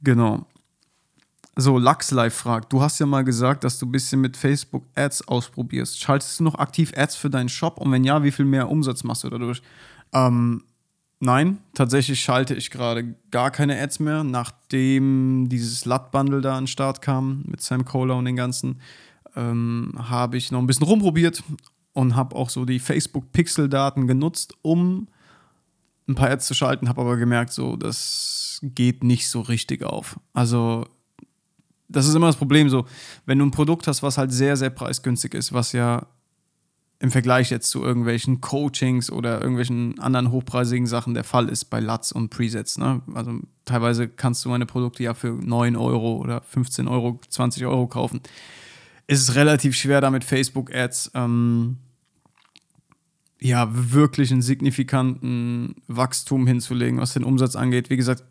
[0.03, 0.47] Genau.
[1.57, 4.85] So, Lux Live fragt, du hast ja mal gesagt, dass du ein bisschen mit Facebook
[4.95, 5.99] Ads ausprobierst.
[5.99, 7.79] Schaltest du noch aktiv Ads für deinen Shop?
[7.79, 9.63] Und wenn ja, wie viel mehr Umsatz machst du dadurch?
[10.13, 10.63] Ähm,
[11.21, 16.69] nein, tatsächlich schalte ich gerade gar keine Ads mehr, nachdem dieses LUT-Bundle da an den
[16.69, 18.81] Start kam mit Sam Kohler und den ganzen.
[19.37, 21.43] Ähm, habe ich noch ein bisschen rumprobiert
[21.93, 25.09] und habe auch so die Facebook-Pixel-Daten genutzt, um
[26.09, 30.19] ein paar Ads zu schalten, habe aber gemerkt, so, das geht nicht so richtig auf.
[30.33, 30.87] Also
[31.89, 32.87] das ist immer das Problem so,
[33.27, 36.07] wenn du ein Produkt hast, was halt sehr, sehr preisgünstig ist, was ja
[37.01, 41.79] im Vergleich jetzt zu irgendwelchen Coachings oder irgendwelchen anderen hochpreisigen Sachen der Fall ist bei
[41.79, 42.77] LUTs und Presets.
[42.77, 43.03] Ne?
[43.15, 47.87] Also teilweise kannst du meine Produkte ja für 9 Euro oder 15 Euro, 20 Euro
[47.87, 48.21] kaufen.
[49.07, 51.77] Es ist relativ schwer, damit Facebook-Ads ähm,
[53.41, 57.91] ja, wirklich einen signifikanten Wachstum hinzulegen, was den Umsatz angeht.
[57.91, 58.25] Wie gesagt,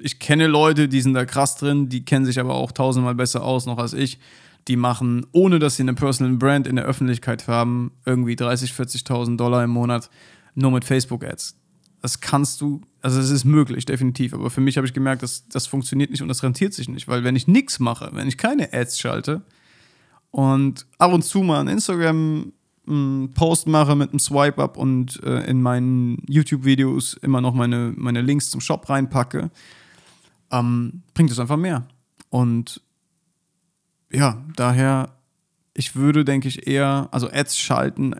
[0.00, 3.42] ich kenne Leute, die sind da krass drin, die kennen sich aber auch tausendmal besser
[3.42, 4.20] aus noch als ich.
[4.68, 9.36] Die machen, ohne dass sie eine Personal Brand in der Öffentlichkeit haben, irgendwie 30, 40.000
[9.36, 10.10] Dollar im Monat
[10.54, 11.56] nur mit Facebook-Ads.
[12.02, 14.34] Das kannst du, also es ist möglich, definitiv.
[14.34, 17.08] Aber für mich habe ich gemerkt, dass das funktioniert nicht und das rentiert sich nicht,
[17.08, 19.42] weil wenn ich nichts mache, wenn ich keine Ads schalte
[20.30, 22.52] und ab und zu mal ein Instagram
[22.86, 28.20] einen Post mache mit einem Swipe-Up und äh, in meinen YouTube-Videos immer noch meine, meine
[28.20, 29.50] Links zum Shop reinpacke,
[30.50, 31.86] ähm, bringt es einfach mehr.
[32.30, 32.80] Und
[34.12, 35.10] ja, daher,
[35.74, 38.14] ich würde, denke ich, eher, also Ads schalten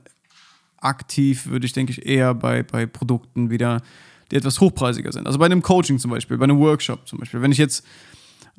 [0.78, 3.82] aktiv, würde ich, denke ich, eher bei, bei Produkten wieder,
[4.30, 5.26] die etwas hochpreisiger sind.
[5.26, 7.42] Also bei einem Coaching zum Beispiel, bei einem Workshop zum Beispiel.
[7.42, 7.84] Wenn ich jetzt,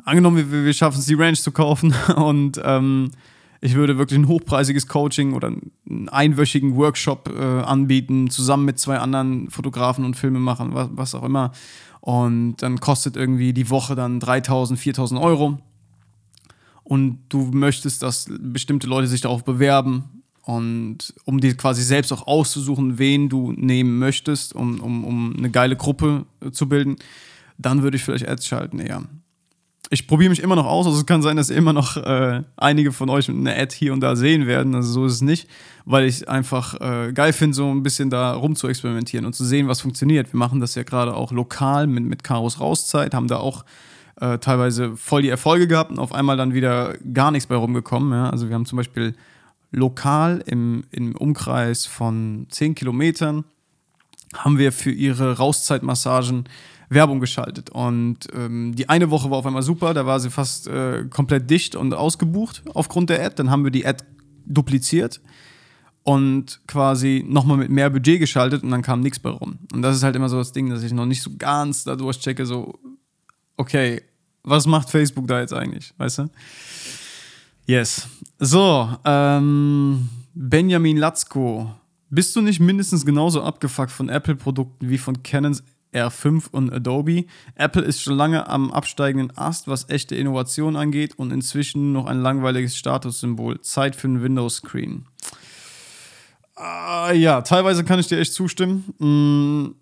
[0.03, 3.11] angenommen, wir, wir schaffen es, die Ranch zu kaufen und ähm,
[3.61, 8.97] ich würde wirklich ein hochpreisiges Coaching oder einen einwöchigen Workshop äh, anbieten, zusammen mit zwei
[8.97, 11.51] anderen Fotografen und Filmemachern, was, was auch immer.
[11.99, 15.59] Und dann kostet irgendwie die Woche dann 3000, 4000 Euro.
[16.91, 20.23] Und du möchtest, dass bestimmte Leute sich darauf bewerben.
[20.41, 25.49] Und um dir quasi selbst auch auszusuchen, wen du nehmen möchtest, um, um, um eine
[25.49, 26.97] geile Gruppe zu bilden,
[27.57, 29.03] dann würde ich vielleicht Ads schalten eher
[29.93, 30.85] ich probiere mich immer noch aus.
[30.85, 33.99] Also es kann sein, dass immer noch äh, einige von euch eine Ad hier und
[33.99, 34.73] da sehen werden.
[34.73, 35.49] Also so ist es nicht,
[35.83, 39.43] weil ich einfach äh, geil finde, so ein bisschen da rum zu experimentieren und zu
[39.43, 40.31] sehen, was funktioniert.
[40.31, 43.65] Wir machen das ja gerade auch lokal mit, mit Karos Rauszeit, haben da auch
[44.19, 48.11] äh, teilweise voll die Erfolge gehabt und auf einmal dann wieder gar nichts bei rumgekommen.
[48.11, 48.29] Ja?
[48.29, 49.15] Also wir haben zum Beispiel
[49.71, 53.45] lokal im, im Umkreis von 10 Kilometern
[54.35, 56.45] haben wir für ihre Rauszeitmassagen
[56.89, 57.69] Werbung geschaltet.
[57.69, 61.49] Und ähm, die eine Woche war auf einmal super, da war sie fast äh, komplett
[61.49, 63.35] dicht und ausgebucht aufgrund der Ad.
[63.37, 64.03] Dann haben wir die Ad
[64.45, 65.21] dupliziert
[66.03, 69.59] und quasi nochmal mit mehr Budget geschaltet und dann kam nichts bei rum.
[69.73, 71.95] Und das ist halt immer so das Ding, dass ich noch nicht so ganz da
[71.95, 72.77] durchchecke, so,
[73.61, 74.01] okay,
[74.43, 76.29] was macht Facebook da jetzt eigentlich, weißt du?
[77.67, 78.07] Yes.
[78.39, 81.75] So, ähm, Benjamin Latzko.
[82.09, 87.25] Bist du nicht mindestens genauso abgefuckt von Apple-Produkten wie von Canons R5 und Adobe.
[87.55, 92.21] Apple ist schon lange am absteigenden Ast, was echte Innovation angeht und inzwischen noch ein
[92.21, 93.61] langweiliges Statussymbol.
[93.61, 95.05] Zeit für einen Windows-Screen.
[96.57, 99.75] Uh, ja, teilweise kann ich dir echt zustimmen.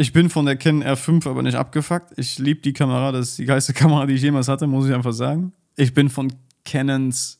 [0.00, 2.14] Ich bin von der Canon R5 aber nicht abgefuckt.
[2.16, 4.94] Ich liebe die Kamera, das ist die geilste Kamera, die ich jemals hatte, muss ich
[4.94, 5.52] einfach sagen.
[5.76, 6.32] Ich bin von
[6.64, 7.38] Canons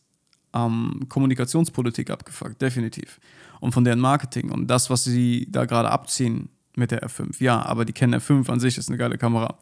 [0.53, 3.19] ähm, Kommunikationspolitik abgefuckt, definitiv.
[3.61, 7.43] Und von deren Marketing und das, was sie da gerade abziehen, mit der R5.
[7.43, 9.59] Ja, aber die Canon R5 an sich ist eine geile Kamera.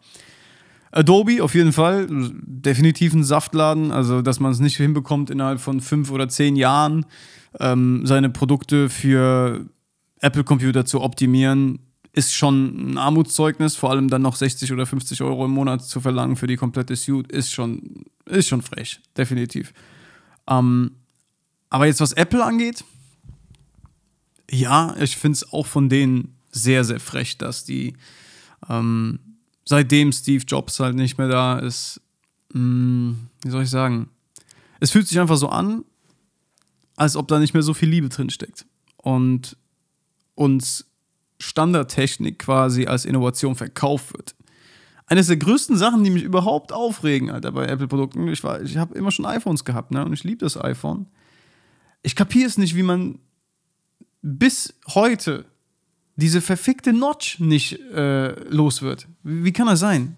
[0.91, 5.81] Adobe auf jeden Fall, definitiv ein Saftladen, also dass man es nicht hinbekommt, innerhalb von
[5.81, 7.07] fünf oder zehn Jahren
[7.61, 9.69] ähm, seine Produkte für
[10.21, 11.79] Apple-Computer zu optimieren,
[12.19, 16.01] ist schon ein Armutszeugnis, vor allem dann noch 60 oder 50 Euro im Monat zu
[16.01, 19.73] verlangen für die komplette Suite, ist schon, ist schon frech, definitiv.
[20.49, 20.97] Ähm,
[21.71, 22.85] aber jetzt was Apple angeht,
[24.51, 27.95] ja, ich finde es auch von denen sehr, sehr frech, dass die,
[28.69, 29.21] ähm,
[29.65, 32.01] seitdem Steve Jobs halt nicht mehr da ist,
[32.53, 34.11] mh, mm, wie soll ich sagen,
[34.81, 35.85] es fühlt sich einfach so an,
[36.97, 38.67] als ob da nicht mehr so viel Liebe drin steckt.
[38.97, 39.57] Und
[40.35, 40.85] uns
[41.39, 44.35] Standardtechnik quasi als Innovation verkauft wird.
[45.07, 49.11] Eines der größten Sachen, die mich überhaupt aufregen, Alter, bei Apple-Produkten, ich, ich habe immer
[49.11, 50.05] schon iPhones gehabt, ne?
[50.05, 51.07] Und ich liebe das iPhone.
[52.03, 53.19] Ich kapiere es nicht, wie man
[54.21, 55.47] bis heute
[56.17, 59.09] diese verfickte Notch nicht äh, los wird.
[59.23, 60.18] Wie, wie, kann das sein?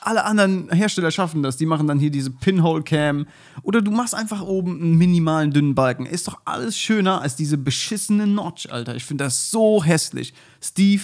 [0.00, 1.56] Alle anderen Hersteller schaffen das.
[1.56, 3.26] Die machen dann hier diese Pinhole-Cam.
[3.62, 6.06] Oder du machst einfach oben einen minimalen dünnen Balken.
[6.06, 8.94] Ist doch alles schöner als diese beschissene Notch, Alter.
[8.94, 10.34] Ich finde das so hässlich.
[10.62, 11.02] Steve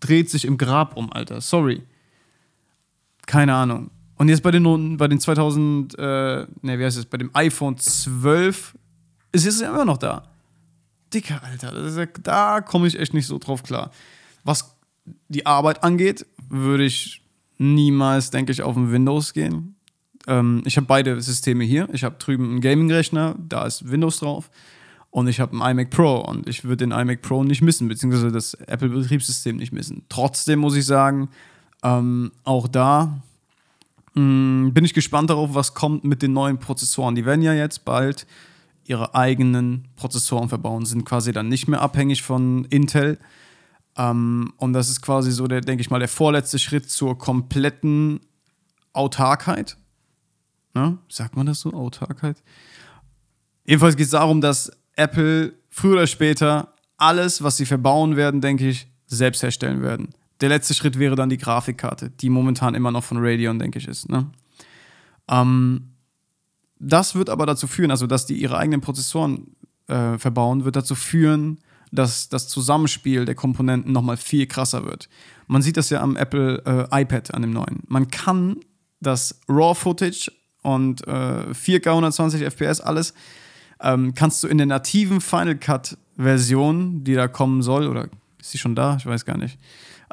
[0.00, 1.40] dreht sich im Grab um, Alter.
[1.40, 1.82] Sorry.
[3.26, 3.90] Keine Ahnung.
[4.16, 6.02] Und jetzt bei den, bei den 2000, äh,
[6.62, 8.76] ne, wie heißt es, bei dem iPhone 12
[9.32, 10.28] ist es ja immer noch da.
[11.12, 11.88] Dicker, Alter.
[11.90, 13.90] Ja, da komme ich echt nicht so drauf klar.
[14.44, 14.76] Was
[15.28, 17.21] die Arbeit angeht, würde ich
[17.58, 19.76] niemals, denke ich, auf ein Windows gehen.
[20.26, 21.88] Ähm, ich habe beide Systeme hier.
[21.92, 24.50] Ich habe drüben einen Gaming-Rechner, da ist Windows drauf.
[25.10, 28.32] Und ich habe einen iMac Pro und ich würde den iMac Pro nicht missen, beziehungsweise
[28.32, 30.04] das Apple-Betriebssystem nicht missen.
[30.08, 31.28] Trotzdem muss ich sagen,
[31.82, 33.20] ähm, auch da
[34.14, 37.14] mh, mm, bin ich gespannt darauf, was kommt mit den neuen Prozessoren.
[37.14, 38.26] Die werden ja jetzt bald
[38.84, 43.18] ihre eigenen Prozessoren verbauen, sind quasi dann nicht mehr abhängig von Intel.
[43.96, 48.20] Ähm, und das ist quasi so, der, denke ich mal, der vorletzte Schritt zur kompletten
[48.92, 49.76] Autarkheit.
[50.74, 50.98] Ne?
[51.08, 51.72] Sagt man das so?
[51.72, 52.42] Autarkheit?
[53.64, 58.68] Jedenfalls geht es darum, dass Apple früher oder später alles, was sie verbauen werden, denke
[58.68, 60.10] ich, selbst herstellen werden.
[60.40, 63.86] Der letzte Schritt wäre dann die Grafikkarte, die momentan immer noch von Radeon, denke ich,
[63.86, 64.08] ist.
[64.08, 64.30] Ne?
[65.28, 65.92] Ähm,
[66.78, 69.54] das wird aber dazu führen, also dass die ihre eigenen Prozessoren
[69.86, 71.58] äh, verbauen, wird dazu führen,
[71.92, 75.08] dass das Zusammenspiel der Komponenten nochmal viel krasser wird.
[75.46, 77.82] Man sieht das ja am Apple äh, iPad, an dem neuen.
[77.86, 78.56] Man kann
[79.00, 80.32] das RAW-Footage
[80.62, 83.14] und äh, 4K 120 FPS alles
[83.82, 88.08] ähm, kannst du in der nativen Final Cut Version, die da kommen soll, oder
[88.40, 88.96] ist sie schon da?
[88.96, 89.58] Ich weiß gar nicht.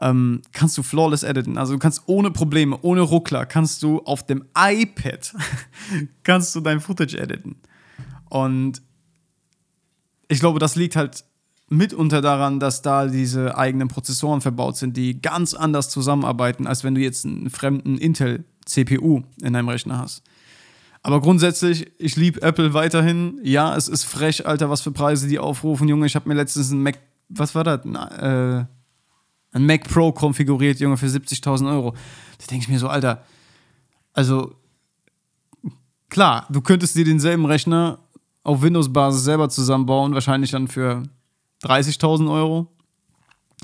[0.01, 1.57] Ähm, kannst du flawless editen.
[1.57, 5.33] Also du kannst ohne Probleme, ohne Ruckler, kannst du auf dem iPad
[6.23, 7.57] kannst du dein Footage editen.
[8.29, 8.81] Und
[10.29, 11.25] ich glaube, das liegt halt
[11.69, 16.95] mitunter daran, dass da diese eigenen Prozessoren verbaut sind, die ganz anders zusammenarbeiten, als wenn
[16.95, 20.23] du jetzt einen fremden Intel CPU in deinem Rechner hast.
[21.01, 23.39] Aber grundsätzlich, ich liebe Apple weiterhin.
[23.43, 25.87] Ja, es ist frech, Alter, was für Preise die aufrufen.
[25.87, 26.99] Junge, ich habe mir letztens ein Mac,
[27.29, 27.85] was war das?
[27.85, 28.65] Ein, äh,
[29.51, 31.91] ein Mac Pro konfiguriert, Junge, für 70.000 Euro.
[32.39, 33.23] Da denke ich mir so, Alter,
[34.13, 34.55] also
[36.09, 37.99] klar, du könntest dir denselben Rechner
[38.43, 41.03] auf Windows-Basis selber zusammenbauen, wahrscheinlich dann für
[41.63, 42.67] 30.000 Euro.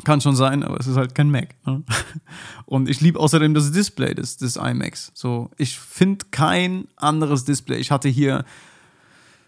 [0.03, 1.55] Kann schon sein, aber es ist halt kein Mac.
[1.65, 1.83] Ne?
[2.65, 5.11] Und ich liebe außerdem das Display des, des iMacs.
[5.13, 7.77] So, ich finde kein anderes Display.
[7.77, 8.43] Ich hatte hier,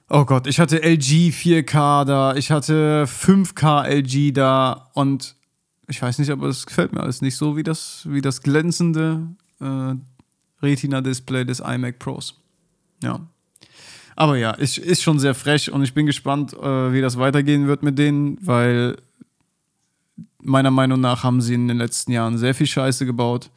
[0.09, 5.35] oh Gott, ich hatte LG 4K da, ich hatte 5K LG da und
[5.89, 9.27] ich weiß nicht, aber es gefällt mir alles nicht so wie das, wie das glänzende
[9.59, 9.95] äh,
[10.61, 12.41] Retina-Display des iMac Pros.
[13.03, 13.27] Ja.
[14.17, 17.67] Aber ja, ist, ist schon sehr frech und ich bin gespannt, äh, wie das weitergehen
[17.67, 18.97] wird mit denen, weil
[20.39, 23.51] meiner Meinung nach haben sie in den letzten Jahren sehr viel Scheiße gebaut,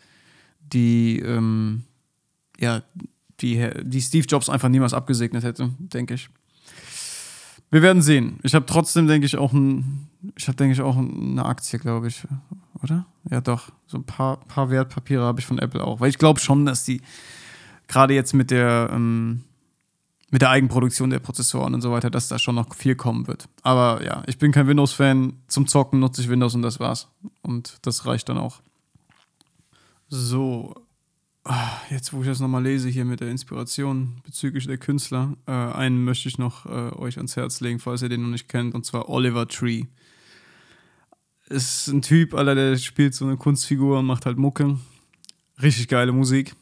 [0.60, 1.84] die, ähm,
[2.58, 2.82] ja,
[3.40, 6.28] die, die Steve Jobs einfach niemals abgesegnet hätte, denke ich.
[7.70, 8.38] Wir werden sehen.
[8.42, 12.08] Ich habe trotzdem, denke ich, auch ein, ich habe, denke ich, auch eine Aktie, glaube
[12.08, 12.22] ich,
[12.82, 13.06] oder?
[13.30, 13.72] Ja, doch.
[13.86, 16.00] So ein paar, paar Wertpapiere habe ich von Apple auch.
[16.00, 17.00] Weil ich glaube schon, dass die
[17.88, 19.44] gerade jetzt mit der, ähm,
[20.30, 23.48] mit der Eigenproduktion der Prozessoren und so weiter, dass da schon noch viel kommen wird.
[23.62, 25.34] Aber ja, ich bin kein Windows-Fan.
[25.48, 27.08] Zum Zocken nutze ich Windows und das war's.
[27.42, 28.60] Und das reicht dann auch.
[30.08, 30.74] So,
[31.44, 35.52] ah, jetzt wo ich das nochmal lese hier mit der Inspiration bezüglich der Künstler, äh,
[35.52, 38.74] einen möchte ich noch äh, euch ans Herz legen, falls ihr den noch nicht kennt,
[38.74, 39.84] und zwar Oliver Tree.
[41.48, 44.78] Ist ein Typ, Alter, der spielt so eine Kunstfigur und macht halt Mucke.
[45.60, 46.54] Richtig geile Musik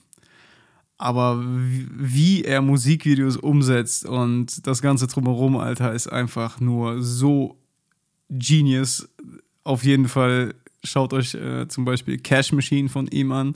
[0.98, 7.56] aber wie er Musikvideos umsetzt und das Ganze drumherum, Alter, ist einfach nur so
[8.28, 9.08] genius.
[9.62, 13.54] Auf jeden Fall schaut euch äh, zum Beispiel Cash Machine von ihm an.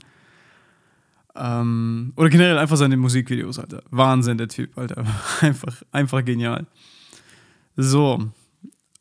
[1.35, 3.83] Ähm, oder generell einfach seine Musikvideos, Alter.
[3.89, 5.03] Wahnsinn, der Typ, Alter.
[5.41, 6.67] Einfach, einfach genial.
[7.75, 8.29] So.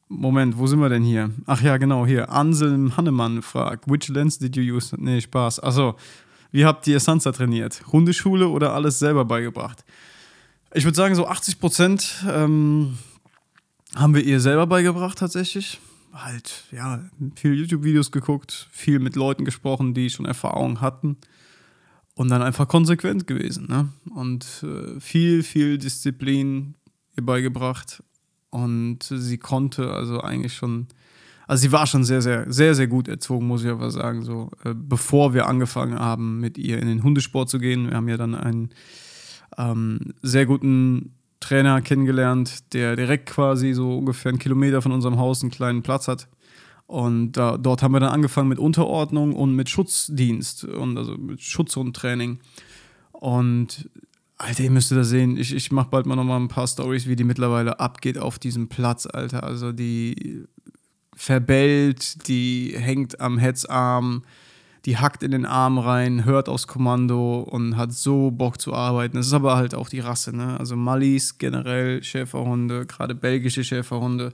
[0.08, 1.30] Moment, wo sind wir denn hier?
[1.46, 2.30] Ach ja, genau, hier.
[2.30, 4.94] Anselm Hannemann fragt, which lens did you use?
[4.98, 5.60] Nee, Spaß.
[5.60, 5.96] Achso,
[6.52, 7.82] wie habt ihr Sansa trainiert?
[7.90, 9.84] Hundeschule oder alles selber beigebracht?
[10.74, 12.98] Ich würde sagen, so 80 Prozent ähm,
[13.94, 15.80] haben wir ihr selber beigebracht tatsächlich.
[16.12, 17.02] Halt, ja,
[17.36, 21.16] viel YouTube-Videos geguckt, viel mit Leuten gesprochen, die schon Erfahrung hatten.
[22.14, 23.66] Und dann einfach konsequent gewesen.
[23.68, 23.88] Ne?
[24.14, 26.74] Und äh, viel, viel Disziplin
[27.16, 28.02] ihr beigebracht.
[28.50, 30.88] Und sie konnte also eigentlich schon
[31.46, 34.22] also sie war schon sehr, sehr, sehr, sehr gut erzogen, muss ich aber sagen.
[34.22, 37.88] So, äh, bevor wir angefangen haben, mit ihr in den Hundesport zu gehen.
[37.90, 38.70] Wir haben ja dann einen
[39.58, 45.42] ähm, sehr guten Trainer kennengelernt, der direkt quasi so ungefähr einen Kilometer von unserem Haus
[45.42, 46.28] einen kleinen Platz hat.
[46.86, 51.40] Und da, dort haben wir dann angefangen mit Unterordnung und mit Schutzdienst und also mit
[51.40, 52.38] Schutzhundtraining.
[53.12, 53.88] Und
[54.36, 55.36] Alter, ihr müsst das sehen.
[55.36, 58.68] Ich, ich mache bald mal nochmal ein paar Stories, wie die mittlerweile abgeht auf diesem
[58.68, 59.44] Platz, Alter.
[59.44, 60.44] Also die
[61.22, 64.24] verbellt, die hängt am Hetzarm,
[64.84, 69.16] die hackt in den Arm rein, hört aufs Kommando und hat so Bock zu arbeiten.
[69.16, 70.58] Das ist aber halt auch die Rasse, ne?
[70.58, 74.32] Also Mallis generell, Schäferhunde, gerade belgische Schäferhunde,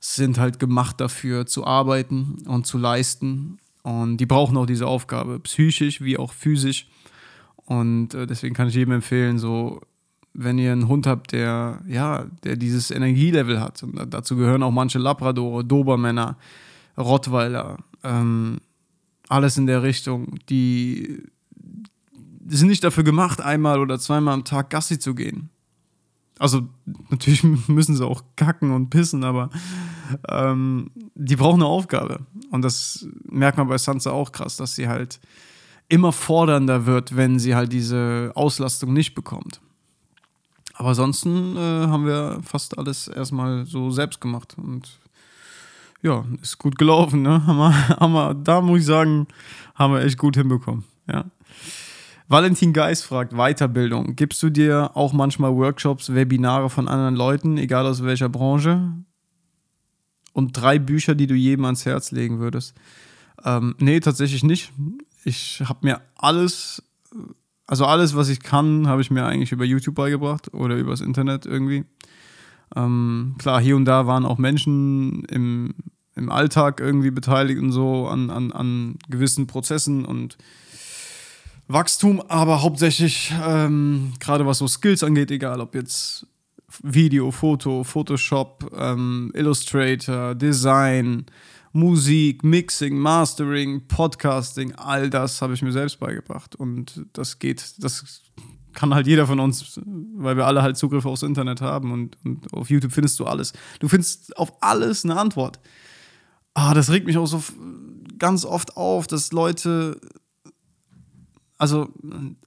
[0.00, 3.58] sind halt gemacht dafür zu arbeiten und zu leisten.
[3.82, 6.88] Und die brauchen auch diese Aufgabe, psychisch wie auch physisch.
[7.64, 9.80] Und äh, deswegen kann ich jedem empfehlen, so
[10.40, 14.70] wenn ihr einen Hund habt, der ja, der dieses Energielevel hat, und dazu gehören auch
[14.70, 16.36] manche Labradore, Dobermänner,
[16.96, 18.58] Rottweiler, ähm,
[19.28, 21.22] alles in der Richtung, die
[22.46, 25.50] sind nicht dafür gemacht, einmal oder zweimal am Tag Gassi zu gehen.
[26.38, 26.68] Also
[27.10, 29.50] natürlich müssen sie auch kacken und pissen, aber
[30.28, 32.20] ähm, die brauchen eine Aufgabe.
[32.50, 35.20] Und das merkt man bei Sansa auch krass, dass sie halt
[35.88, 39.60] immer fordernder wird, wenn sie halt diese Auslastung nicht bekommt.
[40.78, 41.58] Aber ansonsten äh,
[41.88, 44.88] haben wir fast alles erstmal so selbst gemacht und
[46.02, 47.44] ja, ist gut gelaufen, ne?
[47.44, 49.26] Haben wir, haben wir, da muss ich sagen,
[49.74, 51.24] haben wir echt gut hinbekommen, ja.
[52.28, 54.14] Valentin Geis fragt, Weiterbildung.
[54.14, 58.92] Gibst du dir auch manchmal Workshops, Webinare von anderen Leuten, egal aus welcher Branche?
[60.32, 62.76] Und drei Bücher, die du jedem ans Herz legen würdest?
[63.44, 64.72] Ähm, nee, tatsächlich nicht.
[65.24, 66.84] Ich habe mir alles,
[67.68, 71.44] also alles, was ich kann, habe ich mir eigentlich über YouTube beigebracht oder übers Internet
[71.44, 71.84] irgendwie.
[72.74, 75.74] Ähm, klar, hier und da waren auch Menschen im,
[76.16, 80.38] im Alltag irgendwie beteiligt und so an, an, an gewissen Prozessen und
[81.66, 86.26] Wachstum, aber hauptsächlich ähm, gerade was so Skills angeht, egal ob jetzt
[86.82, 91.26] Video, Foto, Photoshop, ähm, Illustrator, Design,
[91.72, 96.56] Musik, Mixing, Mastering, Podcasting, all das habe ich mir selbst beigebracht.
[96.56, 98.22] Und das geht, das
[98.72, 99.80] kann halt jeder von uns,
[100.16, 103.52] weil wir alle halt Zugriff aufs Internet haben und, und auf YouTube findest du alles.
[103.80, 105.60] Du findest auf alles eine Antwort.
[106.54, 107.42] Ah, das regt mich auch so
[108.18, 110.00] ganz oft auf, dass Leute
[111.58, 111.92] also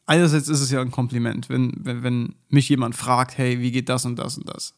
[0.05, 3.89] einerseits ist es ja ein Kompliment, wenn, wenn, wenn mich jemand fragt, hey, wie geht
[3.89, 4.73] das und das und das.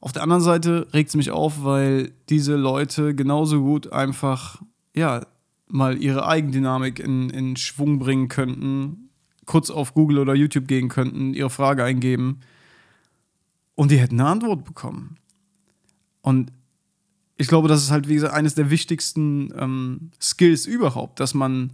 [0.00, 4.62] Auf der anderen Seite regt es mich auf, weil diese Leute genauso gut einfach,
[4.94, 5.26] ja,
[5.68, 9.10] mal ihre Eigendynamik in, in Schwung bringen könnten,
[9.46, 12.40] kurz auf Google oder YouTube gehen könnten, ihre Frage eingeben
[13.76, 15.16] und die hätten eine Antwort bekommen.
[16.22, 16.50] Und
[17.36, 21.72] ich glaube, das ist halt, wie gesagt, eines der wichtigsten ähm, Skills überhaupt, dass man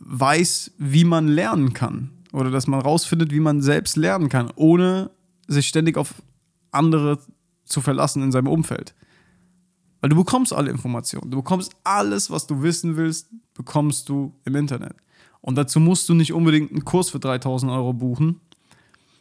[0.00, 2.10] weiß, wie man lernen kann.
[2.32, 5.10] Oder dass man rausfindet, wie man selbst lernen kann, ohne
[5.46, 6.14] sich ständig auf
[6.70, 7.18] andere
[7.64, 8.94] zu verlassen in seinem Umfeld.
[10.00, 11.30] Weil du bekommst alle Informationen.
[11.30, 14.94] Du bekommst alles, was du wissen willst, bekommst du im Internet.
[15.40, 18.40] Und dazu musst du nicht unbedingt einen Kurs für 3000 Euro buchen.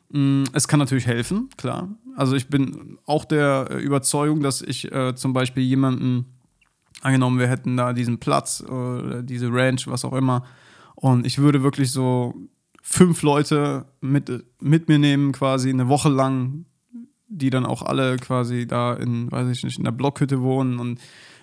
[0.10, 1.90] Mm, es kann natürlich helfen, klar.
[2.16, 6.26] Also ich bin auch der Überzeugung, dass ich äh, zum Beispiel jemanden,
[7.02, 10.44] angenommen, wir hätten da diesen Platz oder diese Ranch, was auch immer,
[10.96, 12.34] und ich würde wirklich so
[12.88, 14.32] fünf Leute mit,
[14.62, 16.66] mit mir nehmen, quasi eine Woche lang,
[17.28, 21.00] die dann auch alle quasi da in, weiß ich nicht, in der Blockhütte wohnen und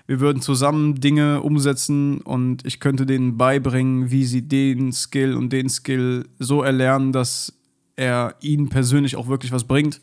[0.07, 5.53] wir würden zusammen Dinge umsetzen und ich könnte denen beibringen, wie sie den Skill und
[5.53, 7.53] den Skill so erlernen, dass
[7.97, 10.01] er ihnen persönlich auch wirklich was bringt.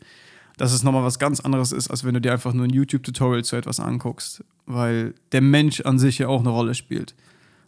[0.58, 3.44] Dass es nochmal was ganz anderes ist, als wenn du dir einfach nur ein YouTube-Tutorial
[3.44, 7.14] zu etwas anguckst, weil der Mensch an sich ja auch eine Rolle spielt.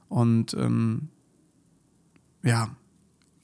[0.08, 1.08] Und ähm,
[2.42, 2.76] ja,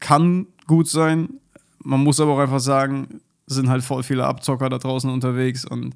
[0.01, 1.41] kann gut sein.
[1.83, 5.95] Man muss aber auch einfach sagen, sind halt voll viele Abzocker da draußen unterwegs und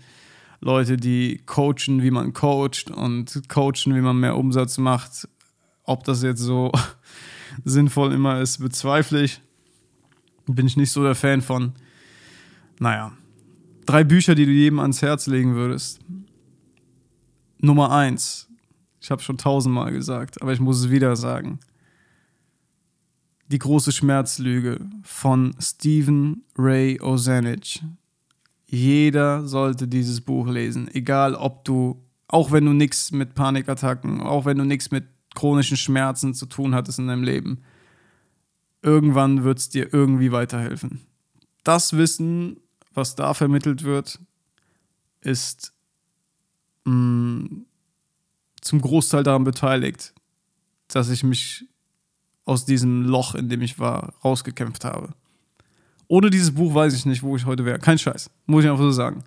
[0.60, 5.28] Leute, die coachen, wie man coacht und coachen, wie man mehr Umsatz macht.
[5.82, 6.70] Ob das jetzt so
[7.64, 9.40] sinnvoll immer ist, bezweifle ich.
[10.46, 11.72] Bin ich nicht so der Fan von.
[12.78, 13.12] Naja,
[13.86, 16.00] drei Bücher, die du jedem ans Herz legen würdest.
[17.58, 18.48] Nummer eins.
[19.00, 21.58] Ich habe schon tausendmal gesagt, aber ich muss es wieder sagen.
[23.48, 27.82] Die große Schmerzlüge von Stephen Ray Ozanich.
[28.66, 34.46] Jeder sollte dieses Buch lesen, egal ob du, auch wenn du nichts mit Panikattacken, auch
[34.46, 37.62] wenn du nichts mit chronischen Schmerzen zu tun hattest in deinem Leben.
[38.80, 41.02] Irgendwann wird es dir irgendwie weiterhelfen.
[41.64, 42.56] Das Wissen,
[42.94, 44.18] was da vermittelt wird,
[45.20, 45.72] ist
[46.84, 47.66] mh, mm,
[48.60, 50.14] zum Großteil daran beteiligt,
[50.88, 51.66] dass ich mich
[52.44, 55.14] aus diesem Loch, in dem ich war, rausgekämpft habe.
[56.08, 57.78] Ohne dieses Buch weiß ich nicht, wo ich heute wäre.
[57.78, 58.30] Kein Scheiß.
[58.46, 59.24] Muss ich einfach so sagen.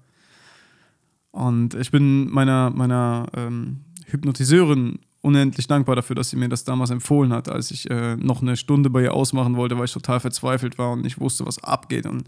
[1.31, 6.91] Und ich bin meiner, meiner ähm, Hypnotiseurin unendlich dankbar dafür, dass sie mir das damals
[6.91, 10.19] empfohlen hat, als ich äh, noch eine Stunde bei ihr ausmachen wollte, weil ich total
[10.19, 12.25] verzweifelt war und nicht wusste, was abgeht und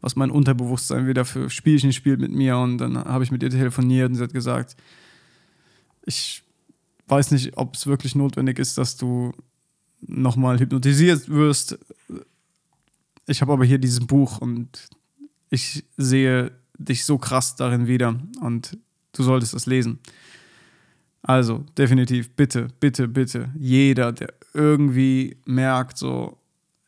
[0.00, 2.58] was mein Unterbewusstsein wieder für Spielchen spielt mit mir.
[2.58, 4.76] Und dann habe ich mit ihr telefoniert und sie hat gesagt,
[6.04, 6.42] ich
[7.06, 9.32] weiß nicht, ob es wirklich notwendig ist, dass du
[10.06, 11.78] nochmal hypnotisiert wirst.
[13.26, 14.88] Ich habe aber hier dieses Buch und
[15.50, 18.78] ich sehe dich so krass darin wieder und
[19.12, 19.98] du solltest es lesen.
[21.22, 26.38] Also, definitiv, bitte, bitte, bitte, jeder, der irgendwie merkt, so,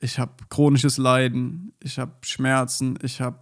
[0.01, 3.41] ich habe chronisches Leiden, ich habe Schmerzen, ich habe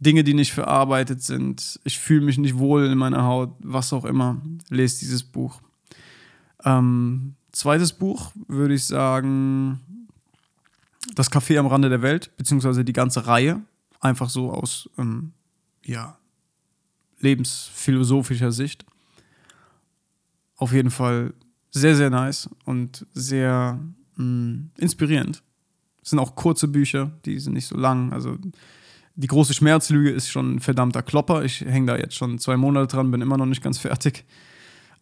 [0.00, 4.04] Dinge, die nicht verarbeitet sind, ich fühle mich nicht wohl in meiner Haut, was auch
[4.04, 5.60] immer, lest dieses Buch.
[6.64, 9.80] Ähm, zweites Buch würde ich sagen,
[11.14, 13.62] Das Café am Rande der Welt, beziehungsweise die ganze Reihe,
[14.00, 15.32] einfach so aus, ähm,
[15.84, 16.18] ja,
[17.20, 18.84] lebensphilosophischer Sicht
[20.56, 21.34] auf jeden Fall
[21.70, 23.78] sehr, sehr nice und sehr
[24.16, 25.42] mh, mm, inspirierend.
[26.02, 28.12] Es sind auch kurze Bücher, die sind nicht so lang.
[28.12, 28.36] Also
[29.14, 31.44] die große Schmerzlüge ist schon ein verdammter Klopper.
[31.44, 34.24] Ich hänge da jetzt schon zwei Monate dran, bin immer noch nicht ganz fertig.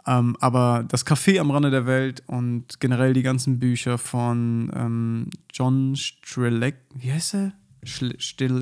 [0.06, 5.30] Ähm, aber das Café am Rande der Welt und generell die ganzen Bücher von ähm,
[5.52, 7.52] John Strelek, wie heißt er?
[7.82, 8.16] Schle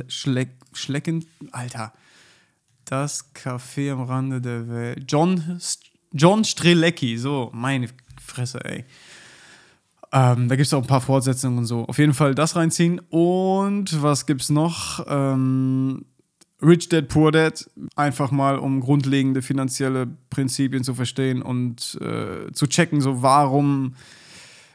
[0.09, 1.93] Schleck, Schlecken, Alter.
[2.85, 5.05] Das Café am Rande der Welt.
[5.09, 7.89] John St John Strelecki, so, meine
[8.25, 8.85] Fresse, ey.
[10.13, 11.85] Ähm, da gibt es auch ein paar Fortsetzungen und so.
[11.87, 13.01] Auf jeden Fall das reinziehen.
[13.11, 15.05] Und was gibt's noch?
[15.09, 16.05] Ähm,
[16.65, 22.67] Rich Dad Poor Dad, einfach mal um grundlegende finanzielle Prinzipien zu verstehen und äh, zu
[22.67, 23.95] checken, so warum,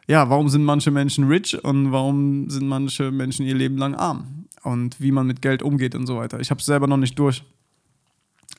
[0.07, 4.45] ja, warum sind manche Menschen rich und warum sind manche Menschen ihr Leben lang arm
[4.63, 6.39] und wie man mit Geld umgeht und so weiter.
[6.39, 7.43] Ich habe es selber noch nicht durch.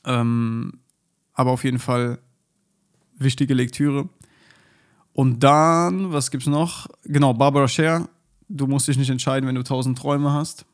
[0.05, 0.79] Ähm,
[1.33, 2.19] aber auf jeden Fall
[3.17, 4.09] wichtige Lektüre.
[5.13, 6.87] Und dann, was gibt's noch?
[7.03, 8.09] Genau, Barbara Scher.
[8.47, 10.65] Du musst dich nicht entscheiden, wenn du tausend Träume hast.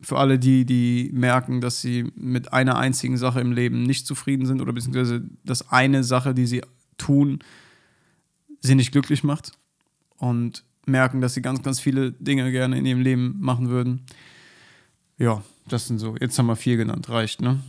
[0.00, 4.46] Für alle die, die merken, dass sie mit einer einzigen Sache im Leben nicht zufrieden
[4.46, 6.62] sind oder beziehungsweise dass eine Sache, die sie
[6.98, 7.38] tun,
[8.60, 9.52] sie nicht glücklich macht
[10.16, 14.02] und merken, dass sie ganz, ganz viele Dinge gerne in ihrem Leben machen würden.
[15.18, 16.16] Ja, das sind so.
[16.20, 17.60] Jetzt haben wir vier genannt, reicht, ne?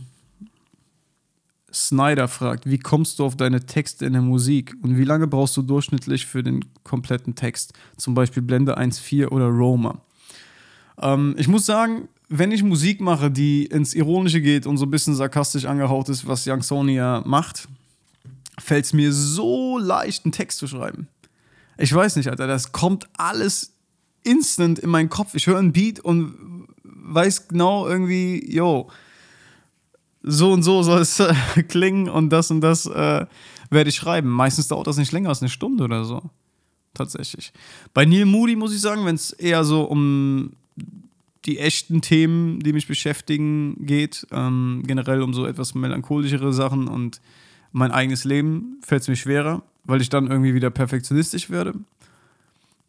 [1.72, 5.56] Snyder fragt, wie kommst du auf deine Texte in der Musik und wie lange brauchst
[5.56, 7.74] du durchschnittlich für den kompletten Text?
[7.98, 10.00] Zum Beispiel Blende 1.4 oder Roma.
[10.98, 14.90] Ähm, ich muss sagen, wenn ich Musik mache, die ins Ironische geht und so ein
[14.90, 17.68] bisschen sarkastisch angehaucht ist, was Young Sony ja macht,
[18.58, 21.08] fällt es mir so leicht, einen Text zu schreiben.
[21.78, 23.74] Ich weiß nicht, Alter, das kommt alles
[24.22, 25.34] instant in meinen Kopf.
[25.34, 28.90] Ich höre einen Beat und weiß genau irgendwie, yo,
[30.22, 31.34] so und so soll es äh,
[31.68, 33.26] klingen und das und das äh,
[33.70, 34.28] werde ich schreiben.
[34.28, 36.22] Meistens dauert das nicht länger als eine Stunde oder so.
[36.94, 37.52] Tatsächlich.
[37.94, 40.52] Bei Neil Moody muss ich sagen, wenn es eher so um
[41.46, 47.20] die echten Themen, die mich beschäftigen, geht, ähm, generell um so etwas melancholischere Sachen und
[47.72, 51.74] mein eigenes Leben, fällt es mir schwerer, weil ich dann irgendwie wieder perfektionistisch werde.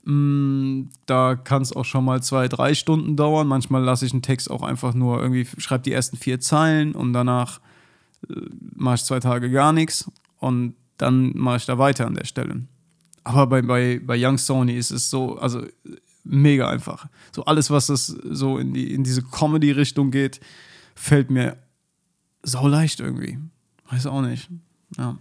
[0.05, 3.47] Mm, da kann es auch schon mal zwei, drei Stunden dauern.
[3.47, 7.13] Manchmal lasse ich einen Text auch einfach nur irgendwie, schreibe die ersten vier Zeilen und
[7.13, 7.59] danach
[8.29, 8.33] äh,
[8.75, 12.63] mache ich zwei Tage gar nichts und dann mache ich da weiter an der Stelle.
[13.23, 15.63] Aber bei, bei, bei Young Sony ist es so, also
[16.29, 17.07] mega einfach.
[17.31, 20.39] So alles, was das so in, die, in diese Comedy-Richtung geht,
[20.95, 21.57] fällt mir
[22.43, 23.37] sau leicht irgendwie.
[23.89, 24.49] Weiß auch nicht.
[24.97, 25.17] Ja.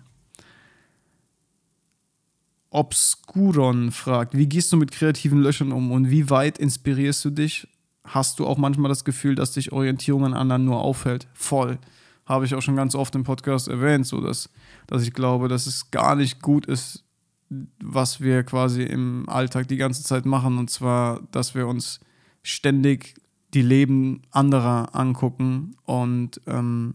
[2.70, 7.68] Obscuron fragt, wie gehst du mit kreativen Löchern um und wie weit inspirierst du dich?
[8.04, 11.26] Hast du auch manchmal das Gefühl, dass dich Orientierung an anderen nur auffällt?
[11.32, 11.78] Voll.
[12.26, 14.50] Habe ich auch schon ganz oft im Podcast erwähnt, so dass,
[14.86, 17.05] dass ich glaube, dass es gar nicht gut ist,
[17.48, 20.58] was wir quasi im Alltag die ganze Zeit machen.
[20.58, 22.00] Und zwar, dass wir uns
[22.42, 23.14] ständig
[23.54, 26.94] die Leben anderer angucken und ähm,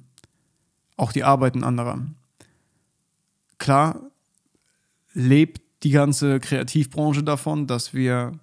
[0.97, 2.05] auch die Arbeiten anderer.
[3.57, 4.01] Klar,
[5.13, 8.33] lebt die ganze Kreativbranche davon, dass wir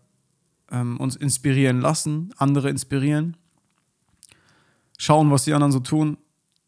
[0.70, 3.36] ähm, uns inspirieren lassen, andere inspirieren,
[4.98, 6.18] schauen, was die anderen so tun,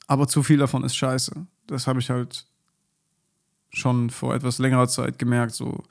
[0.06, 1.46] aber zu viel davon ist scheiße.
[1.66, 2.46] Das habe ich halt
[3.70, 5.82] schon vor etwas längerer Zeit gemerkt, so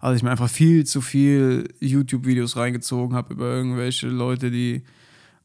[0.00, 4.82] als ich mir einfach viel zu viel YouTube-Videos reingezogen habe über irgendwelche Leute, die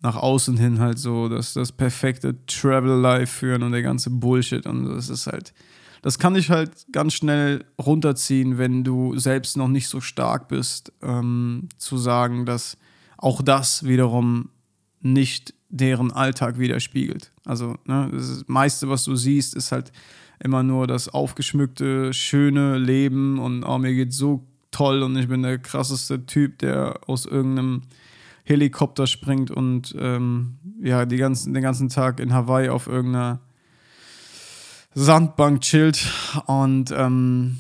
[0.02, 4.86] nach außen hin halt so das, das perfekte Travel-Life führen und der ganze Bullshit und
[4.86, 5.54] das ist halt,
[6.02, 10.92] das kann dich halt ganz schnell runterziehen, wenn du selbst noch nicht so stark bist,
[11.02, 12.78] ähm, zu sagen, dass
[13.18, 14.50] auch das wiederum
[15.02, 17.32] nicht deren Alltag widerspiegelt.
[17.46, 19.92] Also ne, das meiste, was du siehst, ist halt
[20.40, 25.44] immer nur das aufgeschmückte, schöne Leben und oh, mir geht's so toll und ich bin
[25.44, 27.84] der krasseste Typ, der aus irgendeinem
[28.44, 33.42] Helikopter springt und ähm, ja, die ganzen, den ganzen Tag in Hawaii auf irgendeiner
[34.94, 36.12] Sandbank chillt
[36.46, 37.58] und ähm,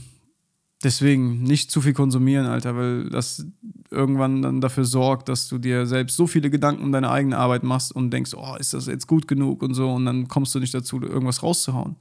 [0.84, 3.46] deswegen nicht zu viel konsumieren, Alter, weil das
[3.92, 7.64] irgendwann dann dafür sorgt, dass du dir selbst so viele Gedanken um deine eigene Arbeit
[7.64, 10.60] machst und denkst, oh, ist das jetzt gut genug und so und dann kommst du
[10.60, 11.96] nicht dazu, irgendwas rauszuhauen.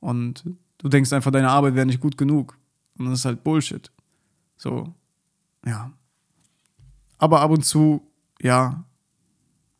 [0.00, 0.44] Und
[0.78, 2.58] du denkst einfach, deine Arbeit wäre nicht gut genug.
[2.98, 3.90] Und das ist halt Bullshit.
[4.56, 4.94] So,
[5.64, 5.92] ja.
[7.18, 8.02] Aber ab und zu,
[8.40, 8.84] ja.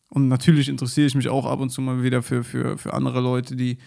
[0.09, 3.21] Und natürlich interessiere ich mich auch ab und zu mal wieder für, für, für andere
[3.21, 3.79] Leute, die,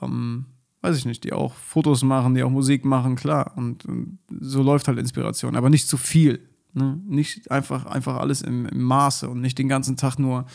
[0.00, 0.46] ähm,
[0.82, 3.52] weiß ich nicht, die auch Fotos machen, die auch Musik machen, klar.
[3.56, 6.48] Und, und so läuft halt Inspiration, aber nicht zu viel.
[6.72, 7.00] Ne?
[7.06, 10.46] Nicht einfach, einfach alles im, im Maße und nicht den ganzen Tag nur,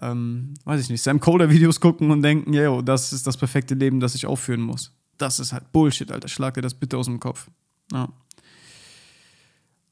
[0.00, 4.00] ähm, weiß ich nicht, Sam Coder-Videos gucken und denken, yo, das ist das perfekte Leben,
[4.00, 4.92] das ich aufführen muss.
[5.18, 6.28] Das ist halt Bullshit, Alter.
[6.28, 7.50] Schlag dir das bitte aus dem Kopf.
[7.92, 8.08] Ja.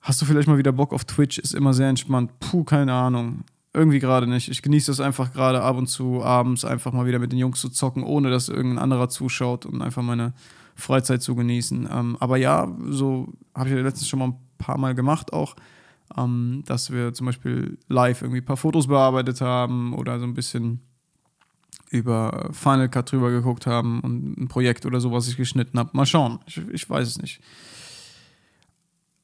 [0.01, 1.39] Hast du vielleicht mal wieder Bock auf Twitch?
[1.39, 2.39] Ist immer sehr entspannt.
[2.41, 3.45] Puh, keine Ahnung.
[3.75, 4.49] Irgendwie gerade nicht.
[4.49, 7.61] Ich genieße das einfach gerade ab und zu abends einfach mal wieder mit den Jungs
[7.61, 10.33] zu zocken, ohne dass irgendein anderer zuschaut und einfach meine
[10.75, 11.89] Freizeit zu genießen.
[11.93, 15.57] Ähm, aber ja, so habe ich ja letztens schon mal ein paar Mal gemacht auch,
[16.17, 20.35] ähm, dass wir zum Beispiel live irgendwie ein paar Fotos bearbeitet haben oder so ein
[20.35, 20.81] bisschen
[21.91, 25.91] über Final Cut drüber geguckt haben und ein Projekt oder so, was ich geschnitten habe.
[25.95, 26.39] Mal schauen.
[26.47, 27.41] Ich, ich weiß es nicht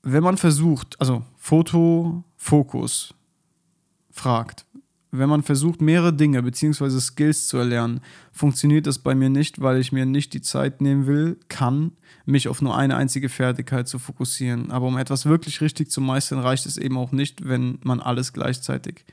[0.05, 3.15] wenn man versucht, also Fotofokus
[4.11, 4.67] fragt,
[5.19, 7.01] wenn man versucht, mehrere Dinge bzw.
[7.01, 8.01] Skills zu erlernen,
[8.33, 11.93] funktioniert das bei mir nicht, weil ich mir nicht die Zeit nehmen will, kann,
[12.27, 14.71] mich auf nur eine einzige Fertigkeit zu fokussieren.
[14.71, 18.33] Aber um etwas wirklich richtig zu meistern, reicht es eben auch nicht, wenn man alles
[18.33, 19.05] gleichzeitig,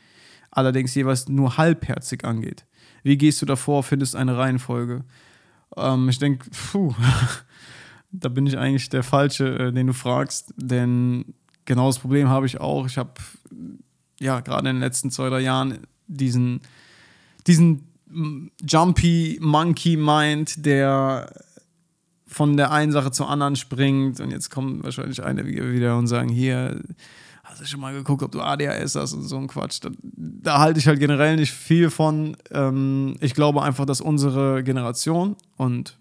[0.49, 2.65] allerdings jeweils nur halbherzig angeht.
[3.03, 5.03] Wie gehst du davor, findest eine Reihenfolge?
[5.77, 6.93] Ähm, ich denke, puh,
[8.11, 11.35] da bin ich eigentlich der Falsche, äh, den du fragst, denn
[11.65, 12.85] genau das Problem habe ich auch.
[12.85, 13.13] Ich habe
[14.21, 16.61] ja gerade in den letzten zwei, drei Jahren diesen,
[17.47, 17.87] diesen
[18.61, 21.31] Jumpy Monkey Mind, der
[22.27, 26.29] von der einen Sache zur anderen springt und jetzt kommen wahrscheinlich einige wieder und sagen,
[26.29, 26.81] hier,
[27.43, 29.79] hast du schon mal geguckt, ob du ADHS hast und so ein Quatsch.
[29.81, 32.37] Da, da halte ich halt generell nicht viel von.
[32.51, 35.97] Ähm, ich glaube einfach, dass unsere Generation und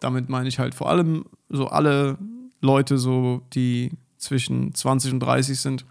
[0.00, 2.18] damit meine ich halt vor allem so alle
[2.60, 5.86] Leute, so die zwischen 20 und 30 sind,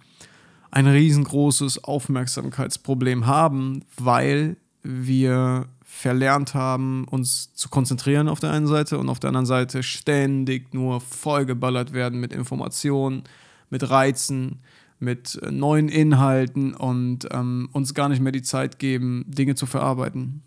[0.77, 8.99] ein riesengroßes Aufmerksamkeitsproblem haben, weil wir verlernt haben, uns zu konzentrieren auf der einen Seite
[8.99, 13.23] und auf der anderen Seite ständig nur vollgeballert werden mit Informationen,
[13.71, 14.59] mit Reizen,
[14.99, 20.43] mit neuen Inhalten und ähm, uns gar nicht mehr die Zeit geben, Dinge zu verarbeiten.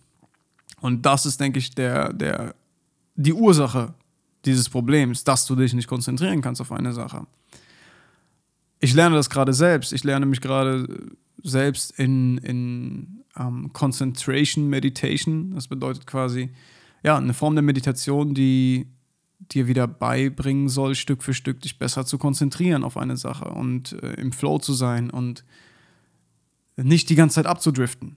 [0.81, 2.55] Und das ist, denke ich, der, der
[3.17, 3.95] die Ursache
[4.45, 7.27] dieses Problems, dass du dich nicht konzentrieren kannst auf eine Sache.
[8.81, 9.93] Ich lerne das gerade selbst.
[9.93, 10.87] Ich lerne mich gerade
[11.43, 15.53] selbst in, in ähm, Concentration Meditation.
[15.55, 16.51] Das bedeutet quasi,
[17.03, 18.87] ja, eine Form der Meditation, die
[19.39, 23.93] dir wieder beibringen soll, Stück für Stück dich besser zu konzentrieren auf eine Sache und
[24.03, 25.45] äh, im Flow zu sein und
[26.77, 28.17] nicht die ganze Zeit abzudriften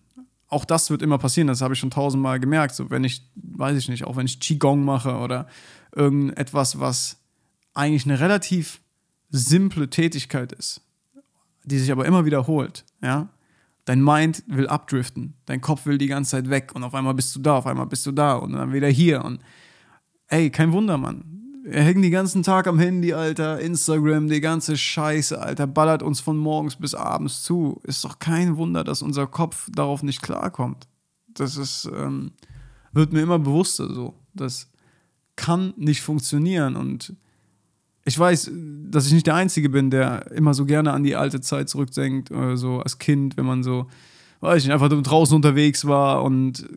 [0.53, 2.75] auch das wird immer passieren, das habe ich schon tausendmal gemerkt.
[2.75, 5.47] So, wenn ich, weiß ich nicht, auch wenn ich Qigong mache oder
[5.95, 7.17] irgendetwas, was
[7.73, 8.79] eigentlich eine relativ
[9.37, 10.81] simple Tätigkeit ist,
[11.65, 13.29] die sich aber immer wiederholt, ja.
[13.85, 17.35] Dein Mind will abdriften, dein Kopf will die ganze Zeit weg und auf einmal bist
[17.35, 19.41] du da, auf einmal bist du da und dann wieder hier und
[20.27, 23.59] ey, kein Wunder, Mann wir hängen den ganzen Tag am Handy, Alter.
[23.59, 25.65] Instagram, die ganze Scheiße, Alter.
[25.65, 27.79] Ballert uns von morgens bis abends zu.
[27.83, 30.87] Ist doch kein Wunder, dass unser Kopf darauf nicht klarkommt.
[31.27, 32.33] Das ist, ähm,
[32.91, 34.13] wird mir immer bewusster so.
[34.33, 34.69] Das
[35.37, 36.75] kann nicht funktionieren.
[36.75, 37.15] Und
[38.05, 38.51] ich weiß,
[38.89, 42.31] dass ich nicht der Einzige bin, der immer so gerne an die alte Zeit zurückdenkt,
[42.31, 43.87] oder so als Kind, wenn man so,
[44.41, 46.67] weiß ich nicht, einfach draußen unterwegs war und